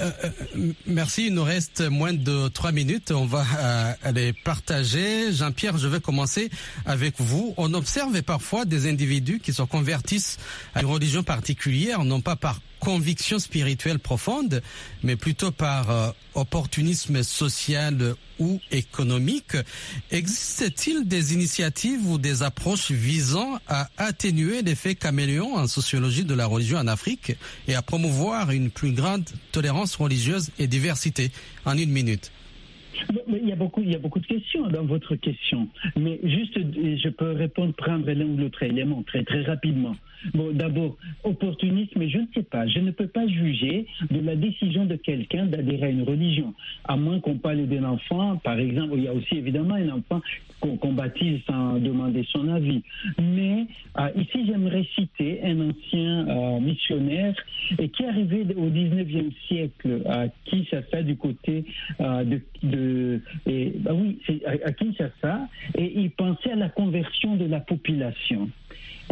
Euh, 0.00 0.10
euh, 0.24 0.72
merci, 0.86 1.26
il 1.26 1.34
nous 1.34 1.44
reste 1.44 1.82
moins 1.90 2.12
de 2.12 2.48
trois 2.48 2.72
minutes. 2.72 3.10
On 3.10 3.26
va 3.26 3.44
euh, 3.58 4.12
les 4.14 4.32
partager. 4.32 5.32
Jean-Pierre, 5.32 5.78
je 5.78 5.88
vais 5.88 6.00
commencer 6.00 6.50
avec 6.86 7.14
vous. 7.18 7.54
On 7.56 7.74
observe 7.74 8.22
parfois 8.22 8.64
des 8.64 8.88
individus 8.88 9.40
qui 9.40 9.52
se 9.52 9.62
convertissent 9.62 10.38
à 10.74 10.82
une 10.82 10.88
religion 10.88 11.22
particulière, 11.22 12.04
non 12.04 12.20
pas 12.20 12.36
par 12.36 12.60
conviction 12.82 13.38
spirituelle 13.38 14.00
profonde, 14.00 14.60
mais 15.04 15.14
plutôt 15.14 15.52
par 15.52 15.90
euh, 15.90 16.10
opportunisme 16.34 17.22
social 17.22 18.14
ou 18.40 18.60
économique. 18.72 19.56
Existe-t-il 20.10 21.06
des 21.06 21.32
initiatives 21.32 22.04
ou 22.10 22.18
des 22.18 22.42
approches 22.42 22.90
visant 22.90 23.58
à 23.68 23.88
atténuer 23.98 24.62
l'effet 24.62 24.96
caméléon 24.96 25.54
en 25.54 25.68
sociologie 25.68 26.24
de 26.24 26.34
la 26.34 26.46
religion 26.46 26.78
en 26.78 26.88
Afrique 26.88 27.36
et 27.68 27.76
à 27.76 27.82
promouvoir 27.82 28.50
une 28.50 28.70
plus 28.70 28.92
grande 28.92 29.26
tolérance 29.52 29.94
religieuse 29.94 30.50
et 30.58 30.66
diversité? 30.66 31.30
En 31.64 31.78
une 31.78 31.90
minute. 31.90 32.32
Il 33.28 33.48
y, 33.48 33.52
a 33.52 33.56
beaucoup, 33.56 33.82
il 33.82 33.92
y 33.92 33.94
a 33.94 33.98
beaucoup 33.98 34.20
de 34.20 34.26
questions 34.26 34.66
dans 34.68 34.84
votre 34.84 35.14
question, 35.16 35.68
mais 35.96 36.20
juste, 36.24 36.54
je 36.56 37.08
peux 37.08 37.32
répondre, 37.32 37.72
prendre 37.74 38.10
l'un 38.10 38.24
ou 38.26 38.36
l'autre 38.36 38.62
élément 38.62 39.02
très, 39.02 39.24
très 39.24 39.42
rapidement. 39.42 39.94
Bon, 40.34 40.50
d'abord, 40.52 40.96
opportunisme, 41.24 42.06
je 42.08 42.18
ne 42.18 42.26
sais 42.34 42.42
pas. 42.42 42.66
Je 42.66 42.80
ne 42.80 42.90
peux 42.90 43.06
pas 43.06 43.26
juger 43.26 43.86
de 44.10 44.20
la 44.20 44.36
décision 44.36 44.86
de 44.86 44.96
quelqu'un 44.96 45.46
d'adhérer 45.46 45.86
à 45.86 45.90
une 45.90 46.02
religion, 46.02 46.54
à 46.84 46.96
moins 46.96 47.20
qu'on 47.20 47.36
parle 47.36 47.66
d'un 47.66 47.84
enfant, 47.84 48.36
par 48.38 48.58
exemple. 48.58 48.94
Il 48.96 49.04
y 49.04 49.08
a 49.08 49.14
aussi 49.14 49.36
évidemment 49.36 49.74
un 49.74 49.88
enfant 49.90 50.20
qu'on 50.60 50.76
qu'on 50.76 50.92
baptise 50.92 51.40
sans 51.46 51.78
demander 51.78 52.24
son 52.30 52.48
avis. 52.48 52.82
Mais 53.20 53.66
euh, 53.98 54.08
ici, 54.16 54.46
j'aimerais 54.46 54.86
citer 54.94 55.40
un 55.44 55.70
ancien 55.70 56.28
euh, 56.28 56.60
missionnaire 56.60 57.34
et 57.78 57.88
qui 57.88 58.02
est 58.02 58.06
arrivé 58.06 58.46
au 58.56 58.68
19e 58.68 59.32
siècle 59.48 60.02
à 60.06 60.28
Kinshasa, 60.46 61.02
du 61.02 61.16
côté 61.16 61.64
euh, 62.00 62.24
de, 62.24 62.40
de 62.62 63.20
et, 63.46 63.72
bah 63.76 63.92
oui, 63.94 64.18
à, 64.46 64.68
à 64.68 64.72
Kinshasa, 64.72 65.48
et 65.76 65.92
il 66.00 66.10
pensait 66.10 66.52
à 66.52 66.56
la 66.56 66.68
conversion 66.68 67.36
de 67.36 67.46
la 67.46 67.60
population. 67.60 68.48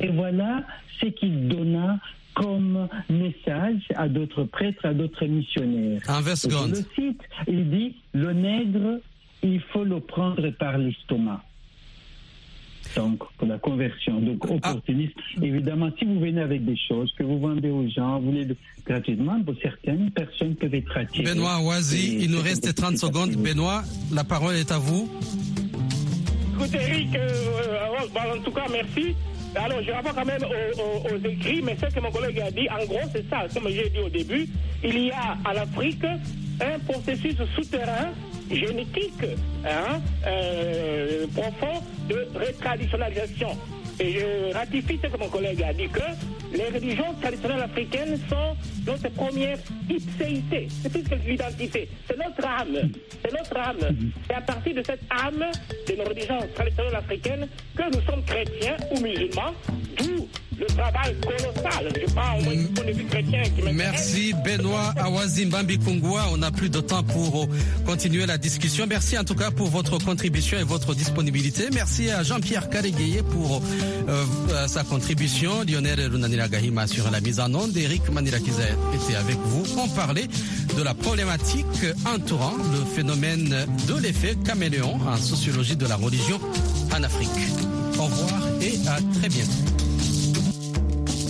Et 0.02 0.08
voilà 0.08 0.64
ce 1.00 1.06
qu'il 1.06 1.48
donna 1.48 1.98
comme 2.34 2.88
message 3.10 3.82
à 3.96 4.08
d'autres 4.08 4.44
prêtres, 4.44 4.84
à 4.86 4.94
d'autres 4.94 5.26
missionnaires. 5.26 6.00
En 6.08 6.20
20 6.20 6.30
Et 6.32 6.34
je 6.34 6.34
secondes. 6.36 6.70
le 6.70 6.76
cite, 6.94 7.20
il 7.48 7.70
dit, 7.70 7.96
le 8.14 8.32
nègre, 8.32 9.00
il 9.42 9.60
faut 9.72 9.84
le 9.84 10.00
prendre 10.00 10.48
par 10.50 10.78
l'estomac. 10.78 11.42
Donc, 12.96 13.20
pour 13.38 13.46
la 13.46 13.58
conversion. 13.58 14.20
Donc, 14.20 14.38
Ah. 14.48 14.54
opportuniste. 14.54 15.14
Évidemment, 15.42 15.90
si 15.98 16.04
vous 16.04 16.18
venez 16.18 16.40
avec 16.40 16.64
des 16.64 16.76
choses 16.88 17.12
que 17.16 17.22
vous 17.22 17.38
vendez 17.38 17.68
aux 17.70 17.86
gens, 17.88 18.20
vous 18.20 18.32
les 18.32 18.46
gratuitement, 18.84 19.40
pour 19.42 19.54
certaines 19.62 20.10
personnes 20.10 20.56
peuvent 20.56 20.74
être 20.74 20.96
attirées. 20.96 21.24
Benoît 21.34 21.60
Oazi, 21.62 22.16
Et 22.16 22.24
il 22.24 22.30
nous 22.30 22.40
reste 22.40 22.62
beaucoup 22.62 22.74
30 22.74 22.90
plus 22.92 22.98
secondes. 22.98 23.30
Benoît, 23.36 23.82
la 24.12 24.24
parole 24.24 24.54
est 24.56 24.72
à 24.72 24.78
vous. 24.78 25.08
Écoute, 26.54 26.74
Eric, 26.74 27.14
euh, 27.14 27.28
euh, 27.28 27.86
bon, 28.12 28.38
en 28.40 28.42
tout 28.42 28.50
cas, 28.50 28.66
merci. 28.70 29.14
Alors, 29.54 29.82
je 29.82 29.90
rapporte 29.90 30.14
quand 30.14 30.24
même 30.24 30.42
aux, 30.44 31.28
écrits, 31.28 31.60
mais 31.62 31.76
ce 31.76 31.92
que 31.92 32.00
mon 32.00 32.10
collègue 32.10 32.40
a 32.40 32.50
dit, 32.50 32.68
en 32.70 32.84
gros, 32.86 33.00
c'est 33.12 33.28
ça, 33.28 33.46
comme 33.52 33.68
j'ai 33.68 33.88
dit 33.90 33.98
au 33.98 34.08
début, 34.08 34.46
il 34.84 35.06
y 35.06 35.10
a 35.10 35.36
en 35.44 35.56
Afrique 35.56 36.04
un 36.04 36.78
processus 36.80 37.36
souterrain 37.56 38.12
génétique 38.50 39.24
hein, 39.64 40.00
euh, 40.26 41.26
profond 41.34 41.82
de 42.08 42.28
retraditionnalisation. 42.34 43.56
Et 43.98 44.12
je 44.12 44.52
ratifie 44.54 44.98
ce 45.02 45.08
que 45.08 45.18
mon 45.18 45.28
collègue 45.28 45.62
a 45.62 45.72
dit, 45.72 45.88
que 45.88 46.00
les 46.52 46.68
religions 46.68 47.14
traditionnelles 47.20 47.62
africaines 47.62 48.18
sont 48.28 48.56
notre 48.86 49.08
première 49.10 49.58
ipséité. 49.88 50.68
C'est 50.82 50.90
plus 50.90 51.02
que 51.02 51.14
l'identité. 51.14 51.88
C'est 52.08 52.16
notre 52.16 52.46
âme. 52.46 52.90
C'est 53.24 53.32
notre 53.32 53.56
âme. 53.56 53.96
C'est 54.26 54.34
à 54.34 54.40
partir 54.40 54.74
de 54.74 54.82
cette 54.82 55.02
âme 55.10 55.44
de 55.88 55.96
nos 55.96 56.04
religions 56.04 56.40
traditionnelles 56.54 56.96
africaines 56.96 57.48
que 57.76 57.82
nous 57.94 58.02
sommes 58.02 58.24
chrétiens 58.24 58.76
ou 58.90 59.00
musulmans, 59.00 59.54
d'où 59.98 60.28
le 60.60 60.66
travail 60.66 61.16
colossal. 61.20 61.88
Point 62.74 62.84
de 62.84 62.92
vue 62.92 63.04
chrétien. 63.04 63.42
Merci 63.72 64.34
Benoît 64.44 64.92
Awazimbambi 64.96 65.78
Kungwa. 65.78 66.26
On 66.32 66.36
n'a 66.38 66.50
plus 66.50 66.68
de 66.68 66.80
temps 66.80 67.02
pour 67.02 67.48
continuer 67.86 68.26
la 68.26 68.38
discussion. 68.38 68.86
Merci 68.88 69.18
en 69.18 69.24
tout 69.24 69.34
cas 69.34 69.50
pour 69.50 69.68
votre 69.68 69.98
contribution 69.98 70.58
et 70.58 70.64
votre 70.64 70.94
disponibilité. 70.94 71.68
Merci 71.72 72.10
à 72.10 72.22
Jean-Pierre 72.22 72.68
Karegueye 72.68 73.22
pour 73.30 73.62
euh, 74.08 74.66
sa 74.68 74.84
contribution. 74.84 75.62
Lionel 75.66 76.10
Runanira 76.10 76.48
Gahima 76.48 76.86
sur 76.86 77.10
la 77.10 77.20
mise 77.20 77.40
en 77.40 77.52
onde. 77.54 77.76
Eric 77.76 78.08
Manirakiza 78.10 78.64
était 78.94 79.16
avec 79.16 79.36
vous. 79.36 79.64
On 79.78 79.88
parlait 79.88 80.28
de 80.76 80.82
la 80.82 80.94
problématique 80.94 81.66
entourant 82.06 82.54
le 82.72 82.84
phénomène 82.94 83.66
de 83.88 83.94
l'effet 84.00 84.36
caméléon 84.44 84.98
en 85.06 85.16
sociologie 85.16 85.76
de 85.76 85.86
la 85.86 85.96
religion 85.96 86.38
en 86.94 87.02
Afrique. 87.02 87.28
Au 87.98 88.04
revoir 88.04 88.40
et 88.60 88.78
à 88.88 88.98
très 89.18 89.28
bientôt. 89.28 89.79